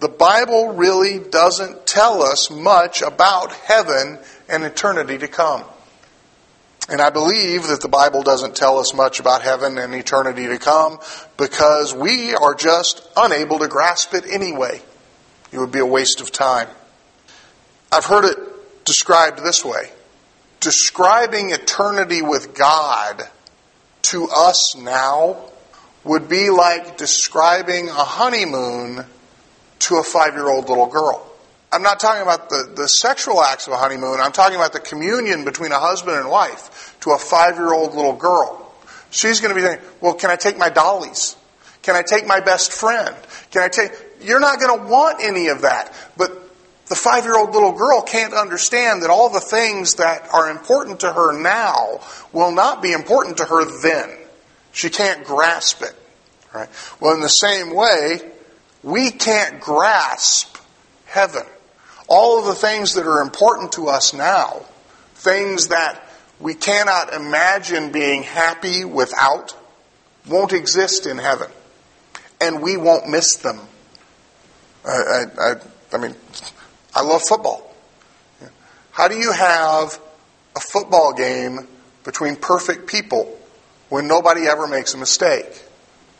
The 0.00 0.08
Bible 0.08 0.74
really 0.74 1.18
doesn't 1.18 1.86
tell 1.86 2.22
us 2.22 2.50
much 2.50 3.02
about 3.02 3.52
heaven 3.52 4.18
and 4.48 4.62
eternity 4.64 5.18
to 5.18 5.28
come. 5.28 5.64
And 6.88 7.00
I 7.00 7.10
believe 7.10 7.66
that 7.66 7.80
the 7.80 7.88
Bible 7.88 8.22
doesn't 8.22 8.56
tell 8.56 8.78
us 8.78 8.94
much 8.94 9.20
about 9.20 9.42
heaven 9.42 9.76
and 9.76 9.94
eternity 9.94 10.46
to 10.46 10.58
come 10.58 10.98
because 11.36 11.94
we 11.94 12.34
are 12.34 12.54
just 12.54 13.06
unable 13.16 13.58
to 13.58 13.68
grasp 13.68 14.14
it 14.14 14.24
anyway. 14.30 14.80
It 15.50 15.58
would 15.58 15.72
be 15.72 15.80
a 15.80 15.86
waste 15.86 16.20
of 16.20 16.30
time. 16.30 16.68
I've 17.90 18.04
heard 18.04 18.24
it 18.24 18.84
described 18.84 19.42
this 19.42 19.64
way 19.64 19.90
describing 20.60 21.52
eternity 21.52 22.20
with 22.20 22.54
God 22.54 23.22
to 24.08 24.28
us 24.28 24.74
now 24.76 25.36
would 26.04 26.28
be 26.28 26.50
like 26.50 26.96
describing 26.96 27.88
a 27.88 27.92
honeymoon 27.92 29.04
to 29.80 29.96
a 29.96 30.02
five 30.02 30.34
year 30.34 30.48
old 30.48 30.68
little 30.68 30.86
girl. 30.86 31.24
I'm 31.70 31.82
not 31.82 32.00
talking 32.00 32.22
about 32.22 32.48
the, 32.48 32.72
the 32.74 32.88
sexual 32.88 33.42
acts 33.42 33.66
of 33.66 33.74
a 33.74 33.76
honeymoon. 33.76 34.18
I'm 34.20 34.32
talking 34.32 34.56
about 34.56 34.72
the 34.72 34.80
communion 34.80 35.44
between 35.44 35.72
a 35.72 35.78
husband 35.78 36.16
and 36.16 36.30
wife 36.30 36.96
to 37.00 37.10
a 37.10 37.18
five 37.18 37.56
year 37.56 37.72
old 37.72 37.94
little 37.94 38.16
girl. 38.16 38.72
She's 39.10 39.40
going 39.40 39.54
to 39.54 39.60
be 39.60 39.66
thinking, 39.66 39.86
well, 40.00 40.14
can 40.14 40.30
I 40.30 40.36
take 40.36 40.56
my 40.56 40.70
dollies? 40.70 41.36
Can 41.82 41.94
I 41.94 42.02
take 42.02 42.26
my 42.26 42.40
best 42.40 42.72
friend? 42.72 43.14
Can 43.50 43.62
I 43.62 43.68
take. 43.68 43.90
You're 44.20 44.40
not 44.40 44.58
going 44.58 44.78
to 44.78 44.86
want 44.86 45.22
any 45.22 45.48
of 45.48 45.62
that. 45.62 45.92
But 46.16 46.47
the 46.88 46.94
five 46.94 47.24
year 47.24 47.36
old 47.36 47.52
little 47.52 47.72
girl 47.72 48.02
can't 48.02 48.32
understand 48.32 49.02
that 49.02 49.10
all 49.10 49.28
the 49.30 49.40
things 49.40 49.94
that 49.94 50.28
are 50.32 50.50
important 50.50 51.00
to 51.00 51.12
her 51.12 51.38
now 51.38 52.00
will 52.32 52.52
not 52.52 52.82
be 52.82 52.92
important 52.92 53.38
to 53.38 53.44
her 53.44 53.64
then. 53.82 54.16
She 54.72 54.90
can't 54.90 55.24
grasp 55.24 55.82
it. 55.82 55.94
Right? 56.54 56.68
Well, 57.00 57.14
in 57.14 57.20
the 57.20 57.28
same 57.28 57.74
way, 57.74 58.20
we 58.82 59.10
can't 59.10 59.60
grasp 59.60 60.56
heaven. 61.06 61.44
All 62.08 62.38
of 62.38 62.46
the 62.46 62.54
things 62.54 62.94
that 62.94 63.06
are 63.06 63.20
important 63.20 63.72
to 63.72 63.88
us 63.88 64.14
now, 64.14 64.64
things 65.14 65.68
that 65.68 66.02
we 66.40 66.54
cannot 66.54 67.12
imagine 67.12 67.92
being 67.92 68.22
happy 68.22 68.84
without, 68.84 69.54
won't 70.26 70.52
exist 70.52 71.06
in 71.06 71.18
heaven. 71.18 71.50
And 72.40 72.62
we 72.62 72.76
won't 72.76 73.08
miss 73.08 73.36
them. 73.36 73.60
I, 74.86 74.90
I, 74.90 75.24
I, 75.38 75.54
I 75.92 75.98
mean, 75.98 76.14
I 76.98 77.02
love 77.02 77.22
football. 77.22 77.62
How 78.90 79.06
do 79.06 79.14
you 79.14 79.30
have 79.30 80.00
a 80.56 80.60
football 80.60 81.12
game 81.12 81.68
between 82.02 82.34
perfect 82.34 82.88
people 82.88 83.38
when 83.88 84.08
nobody 84.08 84.48
ever 84.48 84.66
makes 84.66 84.94
a 84.94 84.98
mistake? 84.98 85.62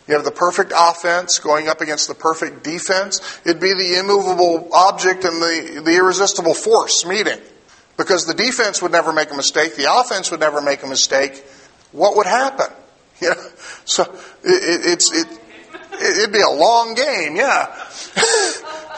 You 0.06 0.14
have 0.14 0.24
the 0.24 0.30
perfect 0.30 0.72
offense 0.78 1.40
going 1.40 1.66
up 1.66 1.80
against 1.80 2.06
the 2.06 2.14
perfect 2.14 2.62
defense. 2.62 3.40
It'd 3.44 3.60
be 3.60 3.74
the 3.74 3.98
immovable 3.98 4.68
object 4.72 5.24
and 5.24 5.42
the, 5.42 5.82
the 5.84 5.96
irresistible 5.96 6.54
force 6.54 7.04
meeting. 7.04 7.40
Because 7.96 8.26
the 8.26 8.34
defense 8.34 8.80
would 8.80 8.92
never 8.92 9.12
make 9.12 9.32
a 9.32 9.36
mistake, 9.36 9.74
the 9.74 9.92
offense 9.92 10.30
would 10.30 10.38
never 10.38 10.62
make 10.62 10.84
a 10.84 10.86
mistake. 10.86 11.44
What 11.90 12.16
would 12.16 12.26
happen? 12.26 12.66
Know, 13.20 13.34
so 13.84 14.04
it, 14.44 14.46
it, 14.46 14.92
it's 14.92 15.12
it, 15.12 15.26
it'd 16.00 16.32
be 16.32 16.40
a 16.40 16.48
long 16.48 16.94
game, 16.94 17.34
yeah. 17.34 17.66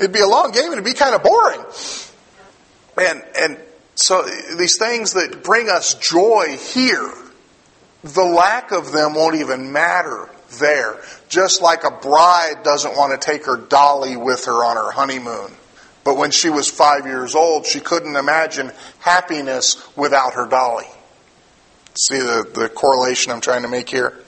It'd 0.00 0.12
be 0.12 0.20
a 0.20 0.26
long 0.26 0.50
game 0.50 0.64
and 0.64 0.72
it'd 0.72 0.84
be 0.84 0.94
kind 0.94 1.14
of 1.14 1.22
boring. 1.22 1.62
And, 2.96 3.22
and 3.38 3.58
so 3.94 4.26
these 4.56 4.78
things 4.78 5.12
that 5.12 5.42
bring 5.44 5.68
us 5.68 5.94
joy 5.94 6.56
here, 6.56 7.12
the 8.02 8.24
lack 8.24 8.72
of 8.72 8.92
them 8.92 9.14
won't 9.14 9.36
even 9.36 9.72
matter 9.72 10.30
there. 10.58 11.02
Just 11.28 11.60
like 11.60 11.84
a 11.84 11.90
bride 11.90 12.62
doesn't 12.64 12.96
want 12.96 13.12
to 13.12 13.24
take 13.24 13.44
her 13.44 13.58
dolly 13.58 14.16
with 14.16 14.46
her 14.46 14.64
on 14.64 14.76
her 14.76 14.90
honeymoon. 14.90 15.52
But 16.02 16.16
when 16.16 16.30
she 16.30 16.48
was 16.48 16.66
five 16.66 17.04
years 17.04 17.34
old, 17.34 17.66
she 17.66 17.78
couldn't 17.78 18.16
imagine 18.16 18.72
happiness 19.00 19.86
without 19.98 20.32
her 20.32 20.46
dolly. 20.46 20.86
See 21.94 22.18
the, 22.18 22.50
the 22.54 22.70
correlation 22.70 23.32
I'm 23.32 23.42
trying 23.42 23.62
to 23.62 23.68
make 23.68 23.90
here? 23.90 24.18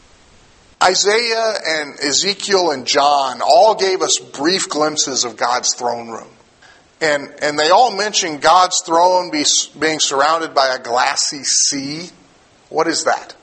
Isaiah 0.83 1.55
and 1.65 2.01
Ezekiel 2.01 2.73
and 2.73 2.87
John 2.87 3.41
all 3.41 3.77
gave 3.77 4.03
us 4.03 4.19
brief 4.19 4.69
glimpses 4.69 5.25
of 5.25 5.37
God's 5.37 5.75
throne 5.75 6.09
room. 6.09 6.29
And, 7.01 7.33
and 7.41 7.59
they 7.59 7.71
all 7.71 7.97
mention 7.97 8.39
God's 8.39 8.81
throne 8.81 9.31
be, 9.31 9.45
being 9.79 10.01
surrounded 10.01 10.55
by 10.55 10.75
a 10.75 10.79
glassy 10.81 11.45
sea. 11.45 12.11
What 12.69 12.89
is 12.89 13.05
that? 13.05 13.35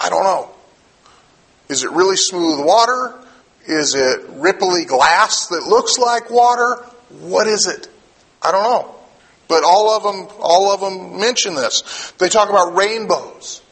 I 0.00 0.08
don't 0.08 0.24
know. 0.24 0.50
Is 1.68 1.84
it 1.84 1.90
really 1.90 2.16
smooth 2.16 2.64
water? 2.64 3.14
Is 3.66 3.94
it 3.94 4.40
ripply 4.40 4.86
glass 4.86 5.48
that 5.48 5.64
looks 5.64 5.98
like 5.98 6.30
water? 6.30 6.76
What 7.20 7.46
is 7.46 7.66
it? 7.66 7.88
I 8.42 8.52
don't 8.52 8.62
know. 8.62 8.94
But 9.48 9.64
all 9.64 9.90
of 9.90 10.02
them, 10.02 10.36
all 10.40 10.72
of 10.72 10.80
them 10.80 11.20
mention 11.20 11.54
this. 11.54 12.12
They 12.18 12.28
talk 12.28 12.48
about 12.48 12.74
rainbows. 12.74 13.62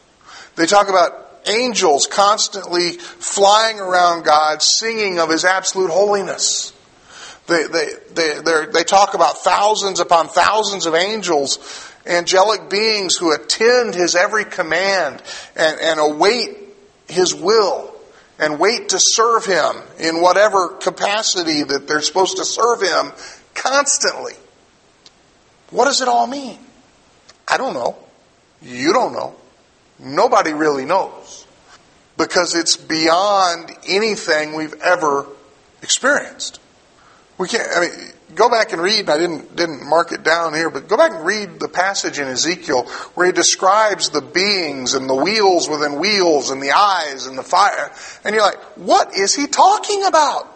They 0.55 0.65
talk 0.65 0.89
about 0.89 1.26
angels 1.47 2.07
constantly 2.07 2.91
flying 2.93 3.79
around 3.79 4.23
God, 4.25 4.61
singing 4.61 5.19
of 5.19 5.29
His 5.29 5.45
absolute 5.45 5.89
holiness. 5.89 6.73
They, 7.47 7.65
they, 7.67 7.87
they, 8.13 8.65
they 8.73 8.83
talk 8.83 9.13
about 9.13 9.37
thousands 9.39 9.99
upon 9.99 10.27
thousands 10.27 10.85
of 10.85 10.95
angels, 10.95 11.59
angelic 12.05 12.69
beings 12.69 13.15
who 13.15 13.33
attend 13.33 13.95
His 13.95 14.15
every 14.15 14.45
command 14.45 15.21
and, 15.55 15.79
and 15.79 15.99
await 15.99 16.57
His 17.07 17.33
will 17.33 17.93
and 18.39 18.59
wait 18.59 18.89
to 18.89 18.99
serve 18.99 19.45
Him 19.45 19.75
in 19.99 20.21
whatever 20.21 20.69
capacity 20.69 21.63
that 21.63 21.87
they're 21.87 22.01
supposed 22.01 22.37
to 22.37 22.45
serve 22.45 22.81
Him 22.81 23.11
constantly. 23.53 24.33
What 25.69 25.85
does 25.85 26.01
it 26.01 26.07
all 26.07 26.27
mean? 26.27 26.59
I 27.47 27.57
don't 27.57 27.73
know. 27.73 27.97
You 28.61 28.93
don't 28.93 29.13
know. 29.13 29.35
Nobody 29.99 30.53
really 30.53 30.85
knows. 30.85 31.45
Because 32.17 32.55
it's 32.55 32.77
beyond 32.77 33.71
anything 33.87 34.53
we've 34.53 34.73
ever 34.81 35.27
experienced. 35.81 36.59
We 37.37 37.47
can't, 37.47 37.67
I 37.75 37.81
mean, 37.81 38.11
go 38.33 38.49
back 38.49 38.73
and 38.73 38.81
read, 38.81 39.09
I 39.09 39.17
didn't, 39.17 39.55
didn't 39.55 39.87
mark 39.87 40.11
it 40.11 40.23
down 40.23 40.53
here, 40.53 40.69
but 40.69 40.87
go 40.87 40.97
back 40.97 41.11
and 41.11 41.25
read 41.25 41.59
the 41.59 41.69
passage 41.69 42.17
in 42.17 42.27
Ezekiel 42.27 42.83
where 43.13 43.27
he 43.27 43.31
describes 43.31 44.09
the 44.09 44.21
beings 44.21 44.95
and 44.95 45.07
the 45.07 45.15
wheels 45.15 45.69
within 45.69 45.99
wheels 45.99 46.49
and 46.49 46.61
the 46.61 46.71
eyes 46.71 47.27
and 47.27 47.37
the 47.37 47.43
fire. 47.43 47.91
And 48.23 48.33
you're 48.33 48.43
like, 48.43 48.61
what 48.75 49.15
is 49.15 49.35
he 49.35 49.45
talking 49.47 50.03
about? 50.05 50.53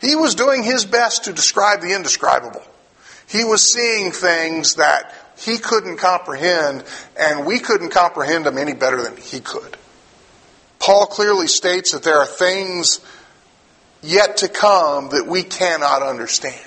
He 0.00 0.16
was 0.16 0.34
doing 0.34 0.62
his 0.62 0.84
best 0.84 1.24
to 1.24 1.32
describe 1.32 1.80
the 1.80 1.94
indescribable. 1.94 2.62
He 3.28 3.44
was 3.44 3.72
seeing 3.72 4.10
things 4.10 4.74
that 4.74 5.14
he 5.44 5.58
couldn't 5.58 5.96
comprehend, 5.96 6.84
and 7.16 7.46
we 7.46 7.58
couldn't 7.58 7.90
comprehend 7.90 8.46
them 8.46 8.58
any 8.58 8.74
better 8.74 9.02
than 9.02 9.16
he 9.16 9.40
could. 9.40 9.76
Paul 10.78 11.06
clearly 11.06 11.46
states 11.46 11.92
that 11.92 12.02
there 12.02 12.18
are 12.18 12.26
things 12.26 13.00
yet 14.02 14.38
to 14.38 14.48
come 14.48 15.10
that 15.10 15.26
we 15.26 15.42
cannot 15.42 16.02
understand. 16.02 16.58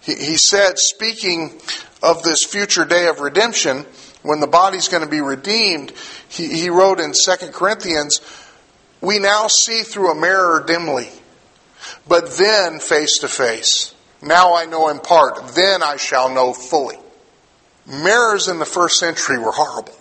He, 0.00 0.14
he 0.14 0.36
said, 0.36 0.78
speaking 0.78 1.60
of 2.02 2.22
this 2.22 2.44
future 2.44 2.84
day 2.84 3.08
of 3.08 3.20
redemption, 3.20 3.86
when 4.22 4.40
the 4.40 4.46
body's 4.46 4.88
going 4.88 5.02
to 5.02 5.10
be 5.10 5.20
redeemed, 5.20 5.92
he, 6.28 6.48
he 6.48 6.70
wrote 6.70 7.00
in 7.00 7.12
2 7.12 7.48
Corinthians, 7.52 8.20
We 9.00 9.18
now 9.18 9.48
see 9.48 9.82
through 9.82 10.12
a 10.12 10.14
mirror 10.14 10.64
dimly, 10.66 11.10
but 12.08 12.36
then 12.36 12.80
face 12.80 13.18
to 13.18 13.28
face. 13.28 13.94
Now 14.22 14.54
I 14.54 14.66
know 14.66 14.88
in 14.88 15.00
part, 15.00 15.54
then 15.54 15.82
I 15.82 15.96
shall 15.96 16.32
know 16.32 16.52
fully. 16.52 16.96
Mirrors 17.86 18.48
in 18.48 18.58
the 18.58 18.64
first 18.64 18.98
century 18.98 19.38
were 19.38 19.52
horrible. 19.52 19.94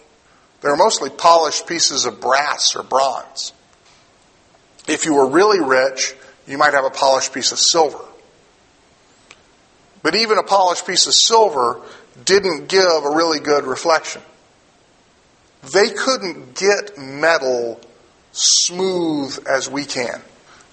They 0.61 0.69
were 0.69 0.77
mostly 0.77 1.09
polished 1.09 1.67
pieces 1.67 2.05
of 2.05 2.21
brass 2.21 2.75
or 2.75 2.83
bronze. 2.83 3.51
If 4.87 5.05
you 5.05 5.15
were 5.15 5.29
really 5.29 5.59
rich, 5.59 6.15
you 6.47 6.57
might 6.57 6.73
have 6.73 6.85
a 6.85 6.89
polished 6.89 7.33
piece 7.33 7.51
of 7.51 7.59
silver. 7.59 7.99
But 10.01 10.15
even 10.15 10.37
a 10.37 10.43
polished 10.43 10.85
piece 10.85 11.07
of 11.07 11.13
silver 11.13 11.81
didn't 12.25 12.67
give 12.67 12.83
a 12.83 13.15
really 13.15 13.39
good 13.39 13.65
reflection. 13.65 14.21
They 15.73 15.89
couldn't 15.89 16.55
get 16.55 16.97
metal 16.97 17.79
smooth 18.33 19.45
as 19.47 19.69
we 19.69 19.85
can. 19.85 20.21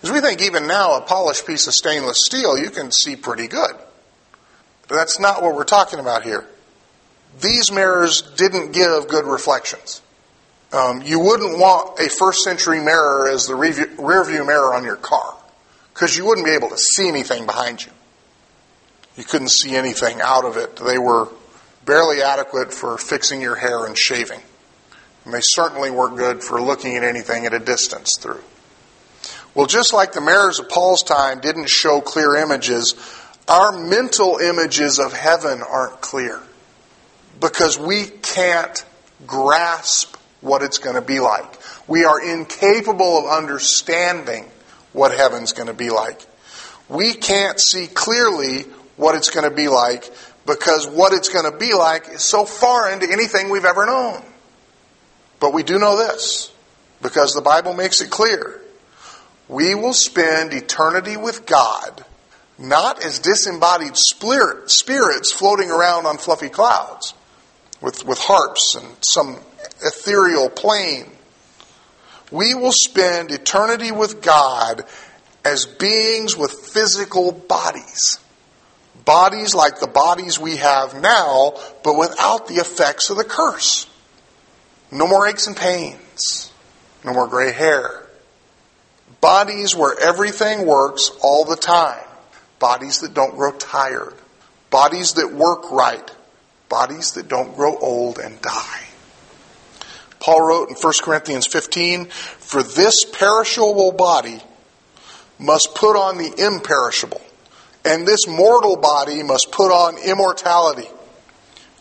Because 0.01 0.15
we 0.15 0.21
think 0.21 0.43
even 0.43 0.67
now 0.67 0.97
a 0.97 1.03
polished 1.03 1.47
piece 1.47 1.67
of 1.67 1.75
stainless 1.75 2.19
steel 2.25 2.59
you 2.59 2.71
can 2.71 2.91
see 2.91 3.17
pretty 3.17 3.47
good. 3.47 3.73
But 4.89 4.97
that's 4.97 5.21
not 5.21 5.43
what 5.43 5.55
we're 5.55 5.65
talking 5.65 6.01
about 6.01 6.25
here. 6.25 6.45
These 7.41 7.71
mirrors 7.71 8.23
didn't 8.37 8.73
give 8.73 9.09
good 9.09 9.25
reflections. 9.25 10.03
Um, 10.73 11.03
you 11.03 11.19
wouldn't 11.19 11.59
want 11.59 11.99
a 11.99 12.09
first 12.09 12.43
century 12.43 12.81
mirror 12.81 13.29
as 13.29 13.47
the 13.47 13.55
rear 13.55 14.25
view 14.25 14.45
mirror 14.45 14.75
on 14.75 14.85
your 14.85 14.97
car 14.97 15.37
because 15.93 16.17
you 16.17 16.25
wouldn't 16.25 16.47
be 16.47 16.53
able 16.53 16.69
to 16.69 16.79
see 16.79 17.09
anything 17.09 17.47
behind 17.47 17.85
you. 17.85 17.91
You 19.17 19.25
couldn't 19.25 19.51
see 19.51 19.75
anything 19.75 20.21
out 20.21 20.45
of 20.45 20.57
it. 20.57 20.77
They 20.77 20.99
were 20.99 21.29
barely 21.85 22.23
adequate 22.23 22.73
for 22.73 22.97
fixing 22.99 23.41
your 23.41 23.57
hair 23.57 23.85
and 23.85 23.99
shaving. 23.99 24.41
And 25.25 25.35
they 25.35 25.41
certainly 25.43 25.91
weren't 25.91 26.17
good 26.17 26.43
for 26.43 26.63
looking 26.63 26.97
at 26.97 27.03
anything 27.03 27.47
at 27.47 27.53
a 27.53 27.59
distance 27.59 28.17
through. 28.19 28.43
Well, 29.55 29.67
just 29.67 29.93
like 29.93 30.13
the 30.13 30.21
mirrors 30.21 30.61
of 30.61 30.69
Paul's 30.69 31.03
time 31.03 31.41
didn't 31.41 31.69
show 31.69 32.01
clear 32.01 32.37
images, 32.37 32.95
our 33.49 33.73
mental 33.73 34.39
images 34.39 35.01
of 35.01 35.13
heaven 35.13 35.63
aren't 35.63 36.01
clear 36.01 36.41
because 37.41 37.79
we 37.79 38.07
can't 38.07 38.85
grasp 39.27 40.17
what 40.41 40.63
it's 40.63 40.79
going 40.79 40.97
to 40.97 41.03
be 41.03 41.21
like. 41.21 41.59
We 41.89 42.05
are 42.05 42.21
incapable 42.23 43.19
of 43.19 43.27
understanding 43.27 44.51
what 44.93 45.17
heaven's 45.17 45.53
going 45.53 45.69
to 45.69 45.75
be 45.75 45.91
like. 45.91 46.25
We 46.89 47.15
can't 47.15 47.61
see 47.61 47.87
clearly 47.87 48.63
what 48.97 49.15
it's 49.15 49.31
going 49.31 49.49
to 49.49 49.55
be 49.55 49.69
like 49.69 50.11
because 50.47 50.87
what 50.87 51.13
it's 51.13 51.29
going 51.29 51.51
to 51.51 51.57
be 51.57 51.75
like 51.75 52.09
is 52.09 52.25
so 52.25 52.45
far 52.45 52.91
into 52.91 53.11
anything 53.11 53.51
we've 53.51 53.65
ever 53.65 53.87
known. 53.87 54.23
But 55.39 55.55
we 55.55 55.63
do 55.63 55.79
know 55.79 55.97
this 55.97 56.53
because 57.01 57.33
the 57.33 57.41
Bible 57.41 57.75
makes 57.75 58.01
it 58.01 58.11
clear. 58.11 58.61
We 59.49 59.75
will 59.75 59.95
spend 59.95 60.53
eternity 60.53 61.17
with 61.17 61.47
God 61.47 62.05
not 62.59 63.03
as 63.05 63.19
disembodied 63.19 63.97
spirits 63.97 65.33
floating 65.33 65.71
around 65.71 66.07
on 66.07 66.19
fluffy 66.19 66.51
clouds 66.51 67.15
with, 67.81 68.05
with 68.05 68.19
harps 68.19 68.77
and 68.77 68.97
some 69.01 69.39
ethereal 69.83 70.49
plane 70.51 71.11
we 72.31 72.55
will 72.55 72.73
spend 72.73 73.31
eternity 73.31 73.91
with 73.91 74.23
God 74.23 74.85
as 75.45 75.67
beings 75.67 76.37
with 76.37 76.53
physical 76.53 77.33
bodies. 77.33 78.21
Bodies 79.05 79.55
like 79.55 79.81
the 79.81 79.89
bodies 79.89 80.39
we 80.39 80.57
have 80.57 81.01
now, 81.01 81.55
but 81.83 81.97
without 81.97 82.47
the 82.47 82.57
effects 82.57 83.11
of 83.11 83.17
the 83.17 83.25
curse. 83.25 83.89
No 84.93 85.07
more 85.07 85.27
aches 85.27 85.47
and 85.47 85.57
pains. 85.57 86.53
No 87.05 87.13
more 87.13 87.27
gray 87.27 87.53
hair. 87.53 88.07
Bodies 89.21 89.75
where 89.75 89.99
everything 89.99 90.67
works 90.67 91.11
all 91.23 91.45
the 91.45 91.57
time. 91.57 92.05
Bodies 92.59 93.01
that 93.01 93.15
don't 93.15 93.35
grow 93.35 93.53
tired. 93.53 94.15
Bodies 94.71 95.15
that 95.15 95.33
work 95.33 95.71
right. 95.73 96.09
Bodies 96.71 97.13
that 97.13 97.29
don't 97.29 97.55
grow 97.55 97.77
old 97.77 98.19
and 98.19 98.41
die. 98.41 98.85
Paul 100.21 100.41
wrote 100.41 100.69
in 100.69 100.77
1 100.77 100.93
Corinthians 101.03 101.47
15, 101.47 102.07
For 102.07 102.63
this 102.63 103.05
perishable 103.05 103.93
body 103.93 104.41
must 105.39 105.75
put 105.75 105.97
on 105.97 106.17
the 106.17 106.33
imperishable, 106.47 107.21
and 107.85 108.07
this 108.07 108.27
mortal 108.29 108.77
body 108.77 109.23
must 109.23 109.51
put 109.51 109.73
on 109.73 109.99
immortality. 109.99 110.89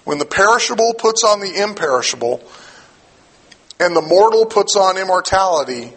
When 0.05 0.17
the 0.17 0.25
perishable 0.25 0.95
puts 0.97 1.23
on 1.23 1.39
the 1.39 1.61
imperishable, 1.61 2.41
and 3.79 3.95
the 3.95 4.01
mortal 4.01 4.45
puts 4.45 4.75
on 4.75 4.97
immortality, 4.97 5.93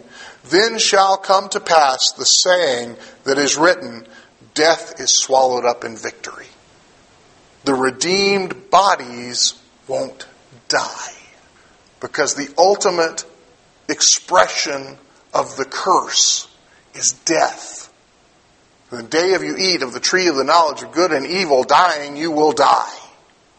then 0.49 0.77
shall 0.77 1.17
come 1.17 1.49
to 1.49 1.59
pass 1.59 2.11
the 2.17 2.25
saying 2.25 2.97
that 3.23 3.37
is 3.37 3.57
written, 3.57 4.05
Death 4.53 4.99
is 4.99 5.17
swallowed 5.17 5.65
up 5.65 5.83
in 5.83 5.97
victory. 5.97 6.45
The 7.63 7.73
redeemed 7.73 8.69
bodies 8.69 9.53
won't 9.87 10.27
die. 10.67 11.13
Because 11.99 12.35
the 12.35 12.53
ultimate 12.57 13.25
expression 13.87 14.97
of 15.33 15.55
the 15.55 15.65
curse 15.65 16.47
is 16.93 17.11
death. 17.25 17.91
The 18.89 19.03
day 19.03 19.33
of 19.33 19.43
you 19.43 19.55
eat 19.57 19.81
of 19.81 19.93
the 19.93 19.99
tree 19.99 20.27
of 20.27 20.35
the 20.35 20.43
knowledge 20.43 20.83
of 20.83 20.91
good 20.91 21.11
and 21.11 21.25
evil, 21.25 21.63
dying 21.63 22.15
you 22.15 22.31
will 22.31 22.51
die, 22.51 22.93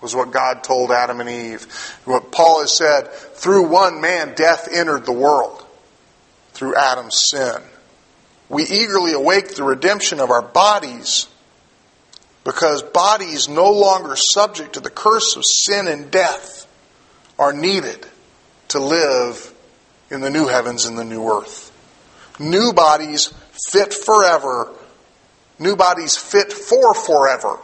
was 0.00 0.14
what 0.14 0.30
God 0.30 0.62
told 0.62 0.92
Adam 0.92 1.20
and 1.20 1.28
Eve. 1.28 1.64
What 2.04 2.30
Paul 2.30 2.60
has 2.60 2.76
said, 2.76 3.10
through 3.12 3.68
one 3.68 4.00
man 4.00 4.34
death 4.34 4.68
entered 4.70 5.06
the 5.06 5.12
world, 5.12 5.64
through 6.52 6.76
Adam's 6.76 7.18
sin. 7.30 7.56
We 8.48 8.64
eagerly 8.64 9.12
await 9.12 9.56
the 9.56 9.64
redemption 9.64 10.20
of 10.20 10.30
our 10.30 10.42
bodies 10.42 11.26
because 12.44 12.82
bodies 12.82 13.48
no 13.48 13.70
longer 13.70 14.14
subject 14.16 14.74
to 14.74 14.80
the 14.80 14.90
curse 14.90 15.36
of 15.36 15.42
sin 15.44 15.88
and 15.88 16.10
death 16.10 16.66
are 17.38 17.52
needed 17.52 18.06
to 18.68 18.78
live 18.78 19.52
in 20.10 20.20
the 20.20 20.30
new 20.30 20.46
heavens 20.46 20.84
and 20.84 20.98
the 20.98 21.04
new 21.04 21.26
earth. 21.26 21.72
New 22.38 22.72
bodies 22.72 23.32
fit 23.70 23.94
forever. 23.94 24.72
New 25.58 25.76
bodies 25.76 26.16
fit 26.16 26.52
for 26.52 26.94
forever 26.94 27.58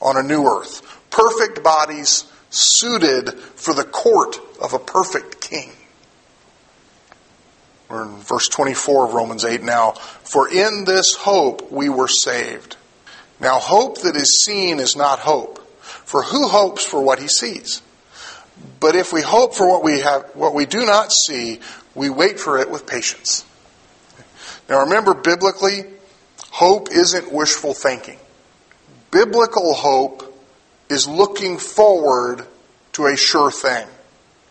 on 0.00 0.16
a 0.16 0.22
new 0.22 0.46
earth. 0.46 0.82
Perfect 1.10 1.62
bodies 1.62 2.24
suited 2.50 3.30
for 3.32 3.74
the 3.74 3.84
court 3.84 4.38
of 4.60 4.72
a 4.72 4.78
perfect 4.78 5.40
king. 5.40 5.70
We're 7.88 8.04
in 8.04 8.16
verse 8.18 8.48
24 8.48 9.08
of 9.08 9.14
Romans 9.14 9.44
8 9.44 9.62
now. 9.62 9.92
For 9.92 10.48
in 10.48 10.84
this 10.84 11.14
hope 11.14 11.70
we 11.70 11.88
were 11.88 12.08
saved. 12.08 12.76
Now, 13.40 13.58
hope 13.58 14.00
that 14.02 14.16
is 14.16 14.42
seen 14.44 14.78
is 14.78 14.96
not 14.96 15.18
hope. 15.18 15.58
For 15.80 16.22
who 16.22 16.48
hopes 16.48 16.84
for 16.84 17.02
what 17.02 17.18
he 17.18 17.28
sees? 17.28 17.82
But 18.80 18.94
if 18.94 19.12
we 19.12 19.22
hope 19.22 19.54
for 19.54 19.68
what 19.68 19.82
we 19.82 20.00
have, 20.00 20.24
what 20.34 20.54
we 20.54 20.66
do 20.66 20.86
not 20.86 21.12
see, 21.12 21.60
we 21.94 22.10
wait 22.10 22.38
for 22.40 22.58
it 22.58 22.70
with 22.70 22.86
patience. 22.86 23.44
Now 24.68 24.80
remember, 24.80 25.14
biblically, 25.14 25.84
hope 26.50 26.88
isn't 26.90 27.32
wishful 27.32 27.74
thinking. 27.74 28.18
Biblical 29.10 29.74
hope 29.74 30.34
is 30.88 31.06
looking 31.06 31.58
forward 31.58 32.46
to 32.92 33.06
a 33.06 33.16
sure 33.16 33.50
thing. 33.50 33.86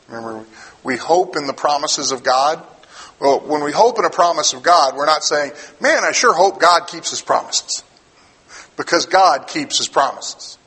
Remember, 0.08 0.46
we 0.84 0.98
hope 0.98 1.36
in 1.36 1.48
the 1.48 1.54
promises 1.54 2.12
of 2.12 2.24
God. 2.24 2.66
Well, 3.20 3.40
when 3.40 3.64
we 3.64 3.72
hope 3.72 3.98
in 3.98 4.06
a 4.06 4.10
promise 4.10 4.54
of 4.54 4.62
God, 4.62 4.96
we're 4.96 5.06
not 5.06 5.24
saying, 5.24 5.52
man, 5.80 6.04
I 6.04 6.12
sure 6.12 6.34
hope 6.34 6.60
God 6.60 6.88
keeps 6.88 7.10
his 7.10 7.22
promises. 7.22 7.84
Because 8.78 9.06
God 9.06 9.48
keeps 9.48 9.78
his 9.78 9.88
promises. 9.88 10.58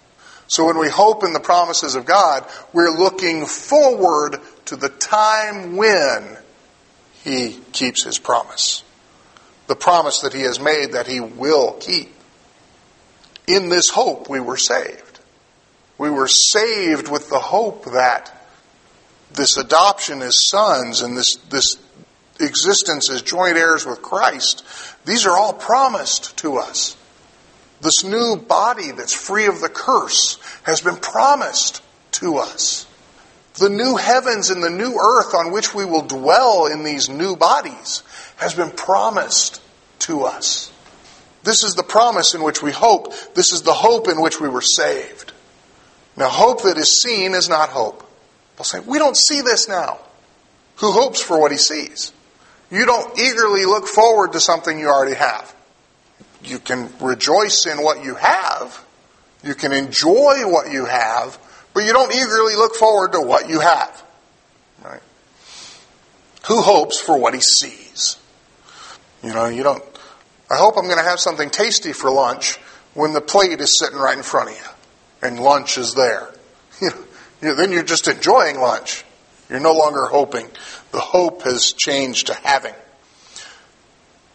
So 0.47 0.64
when 0.64 0.79
we 0.79 0.88
hope 0.88 1.25
in 1.25 1.35
the 1.35 1.40
promises 1.40 1.94
of 1.94 2.07
God, 2.07 2.47
we're 2.73 2.90
looking 2.90 3.44
forward 3.44 4.40
to 4.66 4.77
the 4.77 4.88
time 4.88 5.77
when 5.77 6.38
he 7.23 7.59
keeps 7.73 8.05
his 8.05 8.18
promise. 8.18 8.83
The 9.66 9.77
promise 9.77 10.21
that 10.21 10.33
he 10.33 10.42
has 10.42 10.59
made 10.59 10.92
that 10.92 11.07
he 11.07 11.21
will 11.21 11.73
keep. 11.75 12.14
In 13.47 13.68
this 13.68 13.90
hope, 13.90 14.31
we 14.31 14.40
were 14.40 14.57
saved. 14.57 15.21
We 15.99 16.11
were 16.11 16.29
saved 16.29 17.09
with 17.09 17.29
the 17.29 17.38
hope 17.38 17.85
that 17.92 18.35
this 19.33 19.57
adoption 19.57 20.23
as 20.23 20.35
sons 20.49 21.03
and 21.03 21.16
this, 21.16 21.37
this 21.51 21.77
existence 22.40 23.11
as 23.11 23.21
joint 23.21 23.57
heirs 23.57 23.85
with 23.85 24.01
Christ, 24.01 24.64
these 25.05 25.27
are 25.27 25.37
all 25.37 25.53
promised 25.53 26.37
to 26.38 26.57
us. 26.57 26.97
This 27.81 28.05
new 28.05 28.37
body 28.37 28.91
that's 28.91 29.14
free 29.14 29.47
of 29.47 29.61
the 29.61 29.69
curse 29.69 30.38
has 30.64 30.81
been 30.81 30.97
promised 30.97 31.83
to 32.12 32.37
us. 32.38 32.87
The 33.55 33.69
new 33.69 33.97
heavens 33.97 34.51
and 34.51 34.62
the 34.62 34.71
new 34.71 34.99
earth 34.99 35.35
on 35.35 35.53
which 35.53 35.75
we 35.75 35.85
will 35.85 36.03
dwell 36.03 36.67
in 36.67 36.83
these 36.83 37.09
new 37.09 37.37
bodies 37.37 38.03
has 38.37 38.55
been 38.55 38.71
promised 38.71 39.61
to 40.01 40.25
us. 40.25 40.73
This 41.43 41.64
is 41.64 41.75
the 41.75 41.83
promise 41.83 42.35
in 42.35 42.43
which 42.43 42.62
we 42.62 42.73
hope. 42.73 43.14
This 43.35 43.53
is 43.53 43.62
the 43.62 43.73
hope 43.73 44.09
in 44.09 44.21
which 44.21 44.41
we 44.41 44.49
were 44.49 44.61
saved. 44.61 45.33
Now, 46.17 46.29
hope 46.29 46.62
that 46.62 46.77
is 46.77 47.01
seen 47.01 47.35
is 47.35 47.49
not 47.49 47.69
hope. 47.69 48.05
Paul 48.57 48.64
saying, 48.64 48.87
we 48.87 48.99
don't 48.99 49.17
see 49.17 49.41
this 49.41 49.69
now. 49.69 49.99
Who 50.77 50.91
hopes 50.91 51.23
for 51.23 51.41
what 51.41 51.53
he 51.53 51.59
sees? 51.59 52.12
You 52.71 52.87
don't 52.87 53.19
eagerly 53.19 53.64
look 53.64 53.87
forward 53.87 54.33
to 54.33 54.41
something 54.41 54.79
you 54.79 54.88
already 54.88 55.14
have 55.14 55.55
you 56.42 56.59
can 56.59 56.90
rejoice 57.01 57.66
in 57.66 57.83
what 57.83 58.05
you 58.05 58.14
have, 58.14 58.85
you 59.42 59.55
can 59.55 59.72
enjoy 59.72 60.48
what 60.48 60.70
you 60.72 60.85
have, 60.85 61.38
but 61.74 61.85
you 61.85 61.92
don't 61.92 62.12
eagerly 62.12 62.55
look 62.55 62.74
forward 62.74 63.12
to 63.12 63.20
what 63.20 63.48
you 63.48 63.61
have. 63.61 64.03
Right? 64.85 65.03
Who 66.48 66.62
hopes 66.62 67.01
for 67.01 67.18
what 67.18 67.35
he 67.35 67.40
sees? 67.40 68.16
You 69.22 69.33
know, 69.33 69.46
you 69.46 69.62
don't. 69.62 69.83
I 70.51 70.57
hope 70.57 70.77
I'm 70.77 70.87
going 70.87 70.98
to 70.98 71.05
have 71.05 71.20
something 71.20 71.51
tasty 71.51 71.92
for 71.92 72.11
lunch 72.11 72.57
when 72.94 73.12
the 73.12 73.20
plate 73.20 73.61
is 73.61 73.79
sitting 73.79 73.98
right 73.98 74.16
in 74.16 74.22
front 74.22 74.51
of 74.51 74.57
you 74.57 74.64
and 75.22 75.40
lunch 75.40 75.79
is 75.79 75.94
there. 75.94 76.29
You 77.40 77.51
know, 77.51 77.55
then 77.55 77.70
you're 77.70 77.85
just 77.85 78.09
enjoying 78.09 78.59
lunch. 78.59 79.05
You're 79.48 79.61
no 79.61 79.72
longer 79.72 80.07
hoping. 80.07 80.48
The 80.90 80.98
hope 80.98 81.42
has 81.42 81.72
changed 81.72 82.27
to 82.27 82.35
having. 82.35 82.74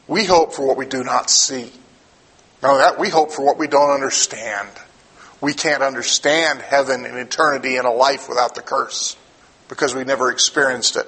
We 0.08 0.24
hope 0.24 0.54
for 0.54 0.66
what 0.66 0.78
we 0.78 0.86
do 0.86 1.04
not 1.04 1.30
see. 1.30 1.70
No, 2.63 2.78
that 2.78 2.97
we 2.97 3.10
hope 3.10 3.34
for 3.34 3.45
what 3.45 3.58
we 3.58 3.67
don't 3.67 3.91
understand. 3.91 4.69
We 5.41 5.54
can't 5.54 5.84
understand 5.84 6.62
heaven 6.62 7.06
and 7.06 7.17
eternity 7.17 7.76
and 7.76 7.86
a 7.86 7.91
life 7.91 8.30
without 8.30 8.56
the 8.56 8.62
curse 8.62 9.17
because 9.67 9.93
we 9.93 10.06
never 10.06 10.32
experienced 10.32 10.95
it. 10.95 11.06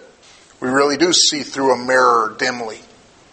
We 0.60 0.68
really 0.68 0.98
do 0.98 1.14
see 1.14 1.44
through 1.44 1.74
a 1.74 1.78
mirror 1.78 2.36
dimly. 2.38 2.82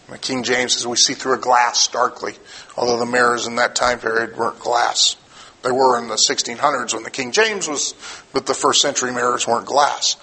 The 0.09 0.17
King 0.17 0.43
James 0.43 0.75
says 0.75 0.87
we 0.87 0.95
see 0.95 1.15
through 1.15 1.33
a 1.33 1.39
glass 1.39 1.89
darkly, 1.89 2.33
although 2.77 2.97
the 2.97 3.05
mirrors 3.05 3.45
in 3.45 3.57
that 3.57 3.75
time 3.75 3.99
period 3.99 4.37
weren't 4.37 4.59
glass. 4.59 5.17
They 5.61 5.71
were 5.71 5.99
in 5.99 6.07
the 6.07 6.15
1600s 6.15 6.93
when 6.93 7.03
the 7.03 7.09
King 7.09 7.33
James 7.33 7.67
was, 7.67 7.93
but 8.31 8.45
the 8.45 8.53
first 8.53 8.81
century 8.81 9.11
mirrors 9.11 9.45
weren't 9.45 9.65
glass. 9.65 10.15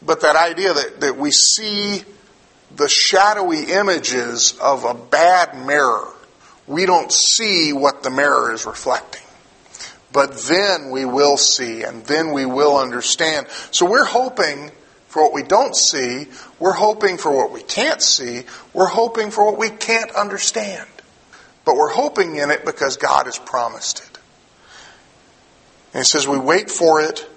But 0.00 0.20
that 0.20 0.36
idea 0.36 0.72
that, 0.72 1.00
that 1.00 1.16
we 1.16 1.32
see 1.32 2.04
the 2.76 2.88
shadowy 2.88 3.72
images 3.72 4.56
of 4.60 4.84
a 4.84 4.94
bad 4.94 5.66
mirror 5.66 6.13
we 6.66 6.86
don't 6.86 7.12
see 7.12 7.72
what 7.72 8.02
the 8.02 8.10
mirror 8.10 8.52
is 8.52 8.66
reflecting. 8.66 9.22
But 10.12 10.36
then 10.36 10.90
we 10.90 11.04
will 11.04 11.36
see, 11.36 11.82
and 11.82 12.04
then 12.06 12.32
we 12.32 12.46
will 12.46 12.78
understand. 12.78 13.48
So 13.70 13.84
we're 13.90 14.04
hoping 14.04 14.70
for 15.08 15.24
what 15.24 15.32
we 15.32 15.42
don't 15.42 15.74
see. 15.74 16.26
We're 16.58 16.72
hoping 16.72 17.18
for 17.18 17.34
what 17.34 17.52
we 17.52 17.62
can't 17.62 18.00
see. 18.00 18.44
We're 18.72 18.86
hoping 18.86 19.30
for 19.30 19.44
what 19.44 19.58
we 19.58 19.70
can't 19.70 20.10
understand. 20.12 20.88
But 21.64 21.76
we're 21.76 21.92
hoping 21.92 22.36
in 22.36 22.50
it 22.50 22.64
because 22.64 22.96
God 22.96 23.26
has 23.26 23.38
promised 23.38 24.00
it. 24.00 24.18
And 25.94 26.00
He 26.00 26.04
says 26.04 26.28
we 26.28 26.38
wait 26.38 26.70
for 26.70 27.00
it 27.00 27.28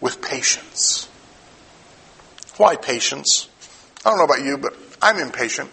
with 0.00 0.20
patience. 0.20 1.08
Why 2.56 2.76
patience? 2.76 3.48
I 4.04 4.10
don't 4.10 4.18
know 4.18 4.24
about 4.24 4.44
you, 4.44 4.58
but 4.58 4.74
I'm 5.02 5.18
impatient. 5.18 5.70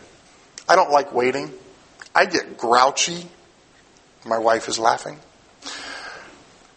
I 0.68 0.76
don't 0.76 0.92
like 0.92 1.14
waiting. 1.14 1.52
I 2.16 2.26
get 2.26 2.58
grouchy. 2.58 3.28
My 4.26 4.38
wife 4.38 4.68
is 4.68 4.80
laughing. 4.80 5.20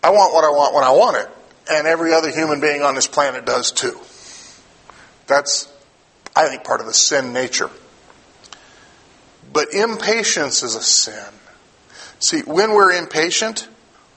I 0.03 0.11
want 0.11 0.35
what 0.35 0.45
I 0.45 0.51
want 0.51 0.75
when 0.75 0.85
I 0.85 0.91
want 0.91 1.17
it. 1.17 1.29
And 1.71 1.87
every 1.87 2.13
other 2.13 2.31
human 2.31 2.61
being 2.61 2.83
on 2.83 2.95
this 2.95 3.07
planet 3.07 3.45
does 3.45 3.73
too. 3.73 3.99
That's, 5.27 5.73
I 6.35 6.49
think, 6.49 6.65
part 6.65 6.81
of 6.81 6.87
the 6.87 6.95
sin 6.95 7.33
nature. 7.33 7.71
But 9.53 9.73
impatience 9.73 10.63
is 10.63 10.75
a 10.75 10.83
sin. 10.83 11.25
See, 12.21 12.41
when 12.41 12.73
we're 12.73 12.93
impatient, 12.93 13.69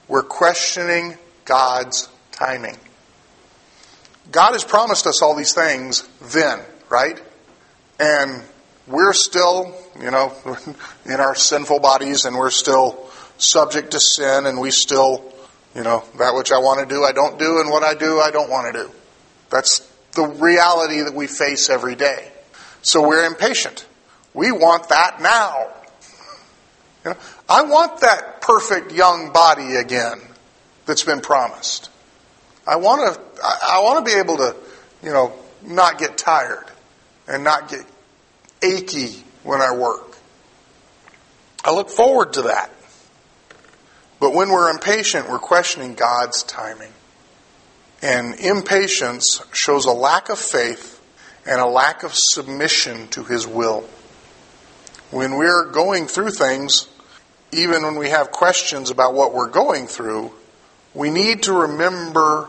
we're 0.08 0.22
questioning 0.22 1.16
God's 1.44 2.08
timing. 2.32 2.76
God 4.30 4.52
has 4.52 4.64
promised 4.64 5.06
us 5.06 5.22
all 5.22 5.34
these 5.34 5.52
things 5.52 6.08
then, 6.20 6.60
right? 6.88 7.20
And 7.98 8.42
we're 8.86 9.12
still, 9.12 9.74
you 10.00 10.10
know, 10.10 10.34
in 11.04 11.20
our 11.20 11.34
sinful 11.34 11.80
bodies 11.80 12.24
and 12.24 12.36
we're 12.36 12.50
still 12.50 13.08
subject 13.38 13.92
to 13.92 14.00
sin 14.00 14.46
and 14.46 14.60
we 14.60 14.70
still, 14.70 15.32
you 15.74 15.82
know, 15.82 16.04
that 16.18 16.34
which 16.34 16.52
I 16.52 16.58
want 16.58 16.80
to 16.80 16.86
do, 16.86 17.04
I 17.04 17.12
don't 17.12 17.38
do, 17.38 17.60
and 17.60 17.70
what 17.70 17.82
I 17.82 17.94
do, 17.94 18.18
I 18.18 18.30
don't 18.30 18.50
want 18.50 18.72
to 18.72 18.84
do. 18.84 18.90
That's 19.50 19.80
the 20.12 20.26
reality 20.26 21.02
that 21.02 21.14
we 21.14 21.26
face 21.26 21.70
every 21.70 21.94
day. 21.94 22.30
So 22.82 23.06
we're 23.06 23.26
impatient. 23.26 23.86
We 24.34 24.52
want 24.52 24.88
that 24.88 25.20
now. 25.20 25.68
You 27.04 27.10
know, 27.10 27.16
I 27.48 27.62
want 27.62 28.00
that 28.00 28.40
perfect 28.40 28.92
young 28.92 29.32
body 29.32 29.76
again 29.76 30.20
that's 30.86 31.04
been 31.04 31.20
promised. 31.20 31.90
I 32.66 32.76
want 32.76 33.14
to, 33.14 33.20
I 33.42 33.80
want 33.82 34.04
to 34.04 34.12
be 34.12 34.18
able 34.18 34.36
to, 34.38 34.56
you 35.02 35.10
know, 35.10 35.32
not 35.62 35.98
get 35.98 36.16
tired 36.16 36.66
and 37.26 37.44
not 37.44 37.68
get 37.68 37.84
achy 38.62 39.24
when 39.42 39.60
I 39.60 39.74
work. 39.74 40.16
I 41.64 41.72
look 41.72 41.90
forward 41.90 42.34
to 42.34 42.42
that. 42.42 42.70
But 44.18 44.34
when 44.34 44.50
we're 44.50 44.70
impatient, 44.70 45.28
we're 45.28 45.38
questioning 45.38 45.94
God's 45.94 46.42
timing. 46.42 46.92
And 48.02 48.34
impatience 48.34 49.42
shows 49.52 49.86
a 49.86 49.92
lack 49.92 50.28
of 50.28 50.38
faith 50.38 51.00
and 51.46 51.60
a 51.60 51.66
lack 51.66 52.02
of 52.02 52.12
submission 52.14 53.08
to 53.08 53.24
His 53.24 53.46
will. 53.46 53.88
When 55.10 55.36
we're 55.36 55.70
going 55.70 56.06
through 56.06 56.30
things, 56.30 56.88
even 57.52 57.82
when 57.82 57.96
we 57.96 58.10
have 58.10 58.30
questions 58.30 58.90
about 58.90 59.14
what 59.14 59.34
we're 59.34 59.48
going 59.48 59.86
through, 59.86 60.32
we 60.94 61.10
need 61.10 61.44
to 61.44 61.52
remember 61.52 62.48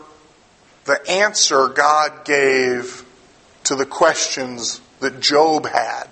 the 0.84 0.98
answer 1.10 1.68
God 1.68 2.24
gave 2.24 3.04
to 3.64 3.76
the 3.76 3.86
questions 3.86 4.80
that 5.00 5.20
Job 5.20 5.66
had 5.66 6.06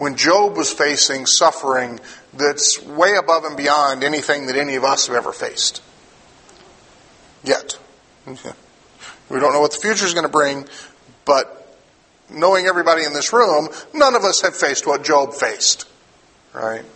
when 0.00 0.16
Job 0.16 0.56
was 0.56 0.72
facing 0.72 1.26
suffering 1.26 2.00
that's 2.32 2.82
way 2.82 3.16
above 3.16 3.44
and 3.44 3.54
beyond 3.54 4.02
anything 4.02 4.46
that 4.46 4.56
any 4.56 4.76
of 4.76 4.82
us 4.82 5.08
have 5.08 5.14
ever 5.14 5.30
faced. 5.30 5.82
Yet. 7.44 7.78
We 8.26 9.38
don't 9.38 9.52
know 9.52 9.60
what 9.60 9.72
the 9.72 9.78
future 9.78 10.06
is 10.06 10.14
going 10.14 10.24
to 10.24 10.32
bring, 10.32 10.66
but 11.26 11.76
knowing 12.30 12.64
everybody 12.64 13.04
in 13.04 13.12
this 13.12 13.34
room, 13.34 13.68
none 13.92 14.14
of 14.14 14.24
us 14.24 14.40
have 14.40 14.56
faced 14.56 14.86
what 14.86 15.04
Job 15.04 15.34
faced. 15.34 15.86
Right? 16.54 16.86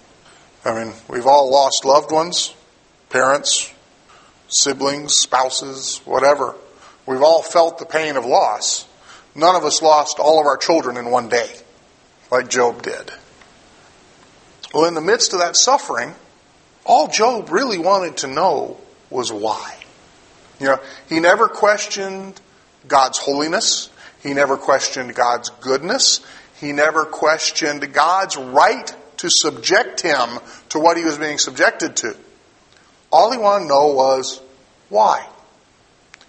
I 0.65 0.73
mean, 0.73 0.95
we've 1.07 1.27
all 1.27 1.53
lost 1.53 1.85
loved 1.85 2.11
ones, 2.11 2.55
parents, 3.11 3.71
siblings, 4.49 5.13
spouses, 5.17 6.01
whatever. 6.07 6.55
We've 7.05 7.23
all 7.23 7.43
felt 7.43 7.77
the 7.77 7.85
pain 7.85 8.17
of 8.17 8.25
loss. 8.25 8.87
None 9.35 9.57
of 9.57 9.65
us 9.65 9.83
lost 9.83 10.19
all 10.19 10.41
of 10.41 10.47
our 10.47 10.57
children 10.57 10.97
in 10.97 11.11
one 11.11 11.29
day, 11.29 11.51
like 12.35 12.51
Job 12.51 12.83
did. 12.83 13.13
Well, 14.75 14.87
in 14.87 14.95
the 14.95 15.01
midst 15.01 15.33
of 15.35 15.39
that 15.39 15.57
suffering, 15.57 16.15
all 16.85 17.07
Job 17.07 17.51
really 17.51 17.79
wanted 17.79 18.19
to 18.19 18.27
know 18.27 18.77
was 19.09 19.33
why. 19.33 19.77
You 20.59 20.67
know, 20.67 20.81
he 21.09 21.21
never 21.21 21.47
questioned 21.47 22.41
God's 22.89 23.19
holiness. 23.19 23.89
He 24.21 24.35
never 24.35 24.57
questioned 24.57 25.15
God's 25.15 25.51
goodness. 25.51 26.27
He 26.61 26.73
never 26.73 27.05
questioned 27.05 27.93
God's 27.93 28.37
right 28.37 28.93
to 29.19 29.31
subject 29.31 30.01
him 30.01 30.41
to 30.71 30.81
what 30.81 30.97
he 30.97 31.05
was 31.05 31.17
being 31.17 31.39
subjected 31.39 31.95
to. 31.97 32.17
All 33.13 33.31
he 33.31 33.39
wanted 33.39 33.65
to 33.65 33.69
know 33.69 33.87
was 33.95 34.41
why. 34.89 35.25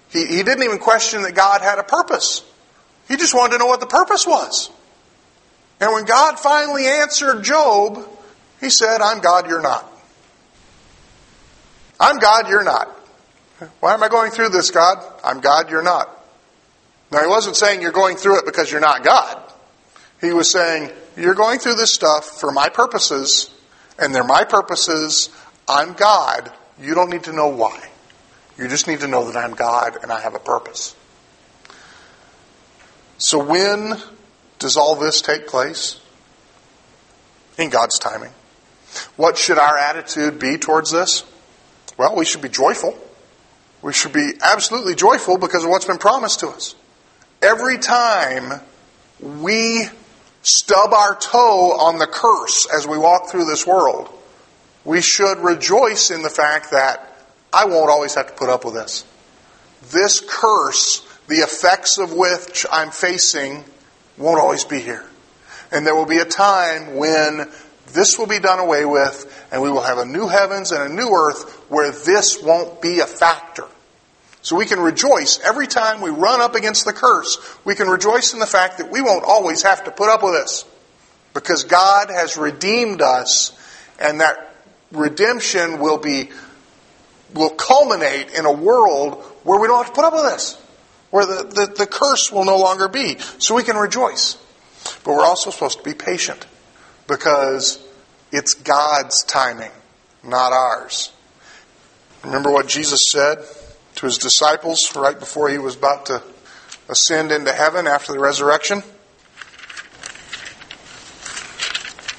He, 0.10 0.28
he 0.28 0.44
didn't 0.44 0.64
even 0.64 0.78
question 0.78 1.24
that 1.24 1.34
God 1.34 1.62
had 1.62 1.80
a 1.80 1.84
purpose. 1.84 2.44
He 3.08 3.18
just 3.18 3.34
wanted 3.34 3.54
to 3.54 3.58
know 3.58 3.66
what 3.66 3.80
the 3.80 3.88
purpose 3.88 4.28
was. 4.28 4.70
And 5.80 5.92
when 5.92 6.06
God 6.06 6.40
finally 6.40 6.86
answered 6.86 7.44
Job, 7.44 8.08
he 8.62 8.70
said, 8.70 9.02
I'm 9.02 9.20
God, 9.20 9.50
you're 9.50 9.62
not. 9.62 9.92
I'm 12.00 12.18
God, 12.18 12.50
you're 12.50 12.64
not. 12.64 12.88
Why 13.80 13.94
am 13.94 14.04
I 14.04 14.10
going 14.10 14.32
through 14.32 14.50
this, 14.50 14.72
God? 14.72 14.98
I'm 15.24 15.40
God, 15.40 15.70
you're 15.70 15.84
not. 15.84 16.10
Now, 17.12 17.22
he 17.22 17.28
wasn't 17.28 17.56
saying 17.56 17.82
you're 17.82 17.92
going 17.92 18.18
through 18.18 18.40
it 18.40 18.46
because 18.46 18.72
you're 18.72 18.82
not 18.82 19.04
God. 19.04 19.42
He 20.22 20.34
was 20.34 20.52
saying, 20.52 20.92
You're 21.16 21.36
going 21.36 21.60
through 21.60 21.76
this 21.76 21.94
stuff 21.94 22.26
for 22.26 22.52
my 22.52 22.70
purposes, 22.70 23.54
and 24.00 24.14
they're 24.14 24.24
my 24.24 24.44
purposes. 24.44 25.30
I'm 25.68 25.94
God. 25.94 26.52
You 26.82 26.96
don't 26.96 27.10
need 27.10 27.24
to 27.24 27.34
know 27.34 27.48
why. 27.48 27.90
You 28.58 28.68
just 28.68 28.88
need 28.88 29.02
to 29.02 29.08
know 29.08 29.32
that 29.32 29.38
I'm 29.38 29.54
God 29.54 29.98
and 30.02 30.12
I 30.12 30.20
have 30.22 30.36
a 30.36 30.40
purpose. 30.40 30.96
So, 33.18 33.44
when 33.44 33.94
does 34.66 34.78
all 34.78 34.96
this 34.96 35.22
take 35.22 35.46
place? 35.46 36.02
In 37.60 37.70
God's 37.70 38.00
timing. 38.00 38.32
What 39.16 39.38
should 39.38 39.60
our 39.60 39.78
attitude 39.78 40.40
be 40.40 40.58
towards 40.58 40.92
this? 40.92 41.24
Well, 42.00 42.16
we 42.16 42.26
should 42.26 42.42
be 42.42 42.50
joyful. 42.50 42.98
We 43.84 43.94
should 43.94 44.12
be 44.12 44.32
absolutely 44.42 44.96
joyful 44.96 45.38
because 45.38 45.64
of 45.64 45.70
what's 45.70 45.86
been 45.86 46.00
promised 46.00 46.40
to 46.40 46.48
us. 46.48 46.74
Every 47.44 47.78
time 47.78 48.60
we 49.22 49.86
stub 50.42 50.94
our 50.94 51.16
toe 51.16 51.78
on 51.78 52.00
the 52.00 52.08
curse 52.08 52.68
as 52.76 52.88
we 52.88 52.98
walk 52.98 53.30
through 53.30 53.46
this 53.46 53.68
world, 53.68 54.10
we 54.84 55.00
should 55.00 55.38
rejoice 55.38 56.10
in 56.10 56.24
the 56.24 56.30
fact 56.32 56.72
that 56.72 57.28
I 57.54 57.66
won't 57.66 57.92
always 57.92 58.16
have 58.16 58.28
to 58.28 58.34
put 58.34 58.50
up 58.50 58.66
with 58.66 58.74
this. 58.74 59.06
This 59.92 60.22
curse, 60.28 61.06
the 61.28 61.36
effects 61.36 62.00
of 62.00 62.14
which 62.14 62.66
I'm 62.72 62.90
facing, 62.90 63.64
won't 64.18 64.40
always 64.40 64.64
be 64.64 64.80
here. 64.80 65.06
And 65.72 65.86
there 65.86 65.96
will 65.96 66.06
be 66.06 66.20
a 66.20 66.26
time 66.26 66.96
when 66.96 67.50
this 67.94 68.18
will 68.18 68.28
be 68.28 68.40
done 68.40 68.60
away 68.60 68.86
with, 68.86 69.48
and 69.52 69.62
we 69.62 69.70
will 69.70 69.82
have 69.82 69.98
a 69.98 70.06
new 70.06 70.28
heavens 70.28 70.72
and 70.72 70.92
a 70.92 70.94
new 70.94 71.10
earth 71.10 71.66
where 71.70 71.92
this 71.92 72.42
won't 72.42 72.82
be 72.82 73.00
a 73.00 73.06
factor. 73.06 73.66
So 74.42 74.56
we 74.56 74.66
can 74.66 74.80
rejoice 74.80 75.40
every 75.40 75.66
time 75.66 76.02
we 76.02 76.12
run 76.12 76.40
up 76.40 76.54
against 76.54 76.86
the 76.86 76.94
curse. 76.94 77.38
We 77.66 77.74
can 77.74 77.88
rejoice 77.88 78.34
in 78.34 78.40
the 78.40 78.46
fact 78.46 78.78
that 78.78 78.92
we 78.92 79.02
won't 79.02 79.24
always 79.24 79.64
have 79.64 79.86
to 79.86 79.92
put 79.92 80.10
up 80.10 80.24
with 80.24 80.34
this. 80.34 80.66
Because 81.34 81.64
God 81.64 82.10
has 82.10 82.38
redeemed 82.38 83.02
us, 83.02 83.58
and 84.00 84.22
that 84.22 84.56
redemption 84.92 85.80
will 85.80 85.98
be 85.98 86.30
will 87.34 87.50
culminate 87.50 88.32
in 88.38 88.46
a 88.46 88.52
world 88.52 89.22
where 89.44 89.60
we 89.60 89.68
don't 89.68 89.78
have 89.78 89.88
to 89.88 89.94
put 89.94 90.06
up 90.06 90.14
with 90.14 90.24
this. 90.24 90.62
Where 91.16 91.26
the, 91.26 91.44
the, 91.44 91.74
the 91.78 91.88
curse 91.88 92.30
will 92.30 92.44
no 92.44 92.58
longer 92.58 92.90
be. 92.90 93.18
So 93.38 93.56
we 93.56 93.64
can 93.64 93.78
rejoice. 93.78 94.38
But 95.06 95.14
we're 95.14 95.24
also 95.24 95.50
supposed 95.50 95.78
to 95.78 95.84
be 95.86 95.94
patient 95.94 96.46
because 97.08 97.82
it's 98.34 98.54
God's 98.54 99.24
timing, 99.24 99.72
not 100.26 100.52
ours. 100.52 101.14
Remember 102.26 102.52
what 102.52 102.68
Jesus 102.68 103.00
said 103.14 103.38
to 103.96 104.06
his 104.06 104.18
disciples 104.18 104.94
right 104.94 105.18
before 105.18 105.48
he 105.48 105.58
was 105.58 105.78
about 105.78 106.08
to 106.08 106.22
ascend 106.90 107.32
into 107.32 107.54
heaven 107.54 107.88
after 107.88 108.12
the 108.12 108.20
resurrection? 108.20 108.84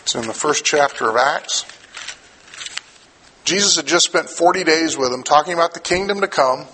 It's 0.05 0.14
in 0.14 0.26
the 0.26 0.32
first 0.32 0.64
chapter 0.64 1.11
of 1.11 1.16
Acts. 1.16 1.66
Jesus 3.44 3.76
had 3.76 3.86
just 3.86 4.07
spent 4.07 4.30
40 4.30 4.64
days 4.64 4.97
with 4.97 5.11
them 5.11 5.22
talking 5.22 5.53
about 5.53 5.74
the 5.74 5.80
kingdom 5.80 6.22
to 6.22 6.28
come, 6.28 6.64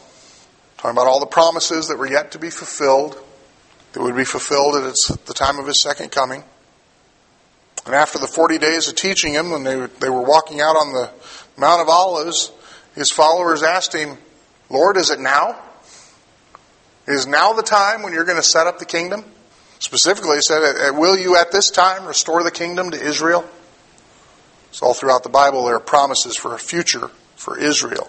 talking 0.82 0.96
about 0.96 1.06
all 1.06 1.20
the 1.20 1.26
promises 1.26 1.86
that 1.86 1.96
were 1.96 2.10
yet 2.10 2.32
to 2.32 2.40
be 2.40 2.50
fulfilled, 2.50 3.16
that 3.92 4.02
would 4.02 4.16
be 4.16 4.24
fulfilled 4.24 4.74
at 4.74 4.94
the 5.26 5.32
time 5.32 5.60
of 5.60 5.66
his 5.66 5.80
second 5.80 6.10
coming. 6.10 6.42
And 7.86 7.94
after 7.94 8.18
the 8.18 8.26
40 8.26 8.58
days 8.58 8.88
of 8.88 8.96
teaching 8.96 9.32
him, 9.32 9.50
when 9.50 9.62
they, 9.62 9.86
they 10.00 10.10
were 10.10 10.22
walking 10.22 10.60
out 10.60 10.74
on 10.74 10.92
the 10.92 11.08
Mount 11.56 11.82
of 11.82 11.88
Olives, 11.88 12.50
his 12.96 13.12
followers 13.12 13.62
asked 13.62 13.94
him, 13.94 14.18
Lord, 14.70 14.96
is 14.96 15.10
it 15.10 15.20
now? 15.20 15.56
Is 17.06 17.28
now 17.28 17.52
the 17.52 17.62
time 17.62 18.02
when 18.02 18.12
you're 18.12 18.24
going 18.24 18.36
to 18.36 18.42
set 18.42 18.66
up 18.66 18.80
the 18.80 18.84
kingdom? 18.84 19.24
Specifically, 19.78 20.36
he 20.36 20.42
said, 20.42 20.62
uh, 20.62 20.94
Will 20.94 21.16
you 21.16 21.36
at 21.36 21.52
this 21.52 21.70
time 21.70 22.06
restore 22.06 22.42
the 22.42 22.50
kingdom 22.50 22.90
to 22.90 23.00
Israel? 23.00 23.48
So, 24.72 24.86
all 24.86 24.94
throughout 24.94 25.22
the 25.22 25.28
Bible, 25.28 25.64
there 25.64 25.76
are 25.76 25.80
promises 25.80 26.36
for 26.36 26.54
a 26.54 26.58
future 26.58 27.08
for 27.36 27.58
Israel. 27.58 28.08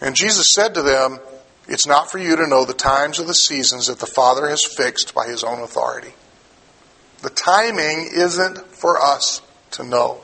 And 0.00 0.14
Jesus 0.14 0.52
said 0.52 0.74
to 0.74 0.82
them, 0.82 1.20
It's 1.68 1.86
not 1.86 2.10
for 2.10 2.18
you 2.18 2.36
to 2.36 2.46
know 2.46 2.64
the 2.64 2.74
times 2.74 3.18
or 3.18 3.24
the 3.24 3.34
seasons 3.34 3.88
that 3.88 3.98
the 3.98 4.06
Father 4.06 4.48
has 4.48 4.64
fixed 4.64 5.14
by 5.14 5.26
his 5.26 5.42
own 5.42 5.60
authority. 5.60 6.12
The 7.22 7.30
timing 7.30 8.10
isn't 8.12 8.58
for 8.58 9.00
us 9.00 9.42
to 9.72 9.82
know. 9.82 10.20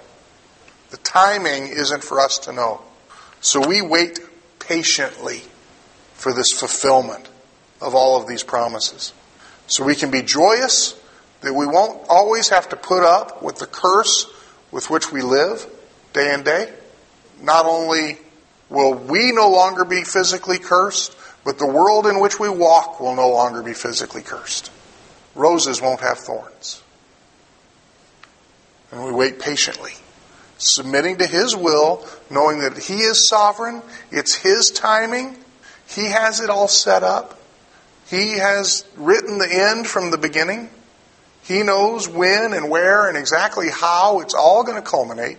The 0.91 0.99
timing 0.99 1.69
isn't 1.69 2.05
for 2.05 2.21
us 2.21 2.39
to 2.41 2.53
know. 2.53 2.83
So 3.41 3.67
we 3.67 3.83
wait 3.83 4.21
patiently 4.61 5.43
for 6.15 6.33
this 6.33 6.53
fulfillment 6.53 7.29
of 7.81 7.95
all 7.95 8.21
of 8.21 8.29
these 8.29 8.45
promises. 8.45 9.13
So 9.67 9.85
we 9.85 9.97
can 9.97 10.11
be 10.11 10.23
joyous 10.23 10.99
that 11.41 11.55
we 11.55 11.67
won't 11.67 12.07
always 12.09 12.51
have 12.51 12.69
to 12.69 12.77
put 12.77 13.03
up 13.03 13.43
with 13.43 13.57
the 13.57 13.67
curse 13.67 14.27
with 14.71 14.91
which 14.91 15.11
we 15.11 15.23
live 15.23 15.67
day 16.13 16.33
and 16.33 16.45
day. 16.45 16.73
Not 17.41 17.67
only 17.67 18.19
will 18.69 18.95
we 18.95 19.33
no 19.33 19.51
longer 19.51 19.85
be 19.85 20.05
physically 20.05 20.59
cursed, 20.59 21.17
but 21.45 21.59
the 21.59 21.67
world 21.67 22.07
in 22.07 22.21
which 22.21 22.39
we 22.39 22.49
walk 22.49 23.01
will 23.01 23.17
no 23.17 23.29
longer 23.29 23.63
be 23.63 23.73
physically 23.73 24.23
cursed. 24.23 24.71
Roses 25.35 25.81
won't 25.81 26.01
have 26.01 26.19
thorns. 26.19 26.83
And 28.91 29.05
we 29.05 29.13
wait 29.13 29.41
patiently, 29.41 29.93
submitting 30.59 31.19
to 31.19 31.27
His 31.27 31.57
will, 31.57 32.07
knowing 32.31 32.61
that 32.61 32.77
He 32.79 32.99
is 32.99 33.29
sovereign, 33.29 33.83
it's 34.11 34.35
His 34.35 34.71
timing, 34.71 35.37
He 35.89 36.07
has 36.07 36.41
it 36.41 36.51
all 36.51 36.69
set 36.69 37.03
up, 37.03 37.41
He 38.07 38.39
has 38.39 38.85
written 38.97 39.39
the 39.39 39.49
end 39.51 39.87
from 39.87 40.11
the 40.11 40.19
beginning. 40.19 40.69
He 41.45 41.65
knows 41.65 42.09
when 42.09 42.53
and 42.53 42.71
where 42.71 43.09
and 43.09 43.17
exactly 43.17 43.69
how 43.69 44.21
it's 44.21 44.35
all 44.35 44.63
going 44.63 44.81
to 44.81 44.89
culminate. 44.89 45.39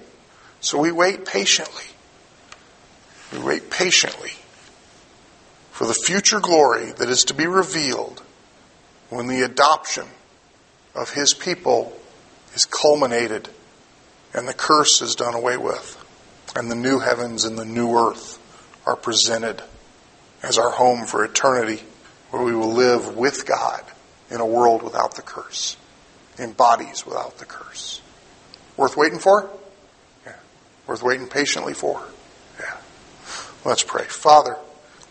So 0.59 0.77
we 0.77 0.91
wait 0.91 1.25
patiently. 1.25 1.85
We 3.31 3.39
wait 3.39 3.69
patiently 3.69 4.33
for 5.73 5.87
the 5.87 5.93
future 5.95 6.39
glory 6.39 6.91
that 6.91 7.09
is 7.09 7.23
to 7.23 7.33
be 7.33 7.47
revealed 7.47 8.21
when 9.09 9.25
the 9.25 9.41
adoption 9.41 10.05
of 10.93 11.09
His 11.09 11.33
people 11.33 11.91
is 12.53 12.63
culminated 12.65 13.49
and 14.35 14.47
the 14.47 14.53
curse 14.53 15.01
is 15.01 15.15
done 15.15 15.33
away 15.33 15.57
with, 15.57 15.97
and 16.55 16.69
the 16.69 16.75
new 16.75 16.99
heavens 16.99 17.43
and 17.43 17.57
the 17.57 17.65
new 17.65 17.91
earth 17.97 18.39
are 18.85 18.95
presented 18.95 19.63
as 20.43 20.59
our 20.59 20.69
home 20.69 21.07
for 21.07 21.25
eternity, 21.25 21.81
where 22.29 22.43
we 22.43 22.55
will 22.55 22.73
live 22.73 23.17
with 23.17 23.47
God 23.47 23.83
in 24.29 24.39
a 24.39 24.45
world 24.45 24.83
without 24.83 25.15
the 25.15 25.23
curse, 25.23 25.75
in 26.37 26.51
bodies 26.51 27.03
without 27.03 27.39
the 27.39 27.45
curse. 27.45 27.99
Worth 28.77 28.95
waiting 28.95 29.19
for? 29.19 29.49
Yeah. 30.23 30.35
Worth 30.85 31.01
waiting 31.01 31.27
patiently 31.27 31.73
for? 31.73 31.99
Yeah. 32.59 32.77
Let's 33.65 33.83
pray. 33.83 34.05
Father, 34.05 34.55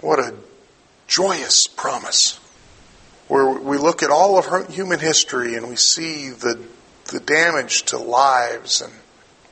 what 0.01 0.21
a 0.21 0.35
joyous 1.07 1.67
promise 1.67 2.39
where 3.29 3.51
we 3.51 3.79
look 3.79 4.03
at 4.03 4.11
all 4.11 4.39
of 4.39 4.69
human 4.69 4.99
history 4.99 5.55
and 5.55 5.69
we 5.69 5.77
see 5.77 6.31
the 6.31 6.63
the 7.13 7.21
damage 7.21 7.83
to 7.83 7.99
lives 7.99 8.81
and 8.81 8.93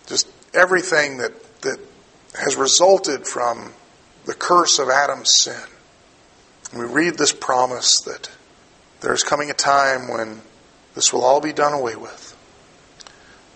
just 0.07 0.29
everything 0.55 1.19
that, 1.19 1.33
that 1.63 1.79
has 2.35 2.57
resulted 2.57 3.27
from 3.27 3.73
the 4.25 4.35
curse 4.35 4.79
of 4.79 4.89
Adam's 4.89 5.31
sin. 5.35 5.63
And 6.73 6.81
we 6.81 6.87
read 6.87 7.17
this 7.19 7.33
promise 7.33 8.01
that 8.03 8.31
there's 9.01 9.23
coming 9.23 9.51
a 9.51 9.55
time 9.55 10.09
when 10.09 10.41
this 10.95 11.13
will 11.13 11.25
all 11.25 11.41
be 11.41 11.53
done 11.53 11.73
away 11.73 11.97
with. 11.97 12.37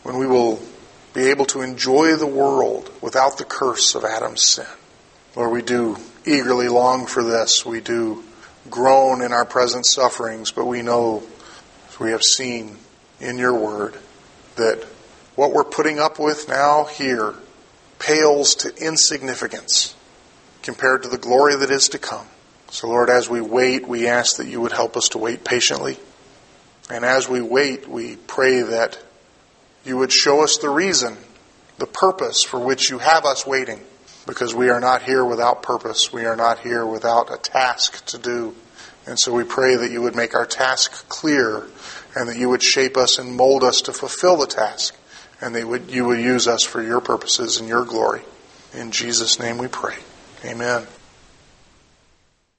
When 0.02 0.18
we 0.18 0.26
will 0.26 0.60
be 1.12 1.30
able 1.30 1.46
to 1.46 1.62
enjoy 1.62 2.16
the 2.16 2.26
world 2.26 2.90
without 3.00 3.38
the 3.38 3.44
curse 3.44 3.94
of 3.94 4.04
Adam's 4.04 4.48
sin. 4.48 4.66
Lord, 5.36 5.52
we 5.52 5.62
do 5.62 5.96
eagerly 6.26 6.68
long 6.68 7.06
for 7.06 7.22
this. 7.22 7.64
We 7.64 7.80
do 7.80 8.24
groan 8.70 9.22
in 9.22 9.32
our 9.32 9.44
present 9.44 9.86
sufferings, 9.86 10.50
but 10.50 10.66
we 10.66 10.82
know, 10.82 11.22
as 11.88 12.00
we 12.00 12.10
have 12.10 12.22
seen 12.22 12.76
in 13.20 13.38
your 13.38 13.54
word, 13.54 13.96
that 14.56 14.84
what 15.34 15.52
we're 15.52 15.64
putting 15.64 15.98
up 15.98 16.18
with 16.18 16.48
now 16.48 16.84
here 16.84 17.34
pales 17.98 18.54
to 18.56 18.74
insignificance 18.76 19.94
compared 20.62 21.02
to 21.02 21.08
the 21.08 21.18
glory 21.18 21.56
that 21.56 21.70
is 21.70 21.88
to 21.90 21.98
come. 21.98 22.26
So, 22.70 22.88
Lord, 22.88 23.10
as 23.10 23.28
we 23.28 23.40
wait, 23.40 23.86
we 23.86 24.08
ask 24.08 24.36
that 24.36 24.46
you 24.46 24.60
would 24.60 24.72
help 24.72 24.96
us 24.96 25.10
to 25.10 25.18
wait 25.18 25.44
patiently. 25.44 25.98
And 26.90 27.04
as 27.04 27.28
we 27.28 27.40
wait, 27.40 27.88
we 27.88 28.16
pray 28.16 28.62
that 28.62 28.98
you 29.84 29.96
would 29.98 30.12
show 30.12 30.42
us 30.42 30.58
the 30.58 30.70
reason, 30.70 31.16
the 31.78 31.86
purpose 31.86 32.42
for 32.42 32.58
which 32.58 32.90
you 32.90 32.98
have 32.98 33.24
us 33.24 33.46
waiting. 33.46 33.80
Because 34.26 34.54
we 34.54 34.70
are 34.70 34.80
not 34.80 35.02
here 35.02 35.24
without 35.24 35.62
purpose. 35.62 36.12
We 36.12 36.24
are 36.24 36.36
not 36.36 36.60
here 36.60 36.86
without 36.86 37.32
a 37.32 37.36
task 37.36 38.04
to 38.06 38.18
do. 38.18 38.54
And 39.06 39.18
so 39.18 39.32
we 39.32 39.44
pray 39.44 39.76
that 39.76 39.90
you 39.90 40.00
would 40.02 40.16
make 40.16 40.34
our 40.34 40.46
task 40.46 41.08
clear 41.08 41.66
and 42.16 42.28
that 42.28 42.36
you 42.36 42.48
would 42.48 42.62
shape 42.62 42.96
us 42.96 43.18
and 43.18 43.36
mold 43.36 43.62
us 43.62 43.82
to 43.82 43.92
fulfill 43.92 44.36
the 44.38 44.46
task 44.46 44.96
and 45.40 45.54
that 45.54 45.90
you 45.90 46.04
would 46.06 46.20
use 46.20 46.48
us 46.48 46.62
for 46.62 46.82
your 46.82 47.00
purposes 47.00 47.58
and 47.58 47.68
your 47.68 47.84
glory. 47.84 48.22
In 48.72 48.90
Jesus' 48.90 49.38
name 49.38 49.58
we 49.58 49.68
pray. 49.68 49.96
Amen. 50.44 50.86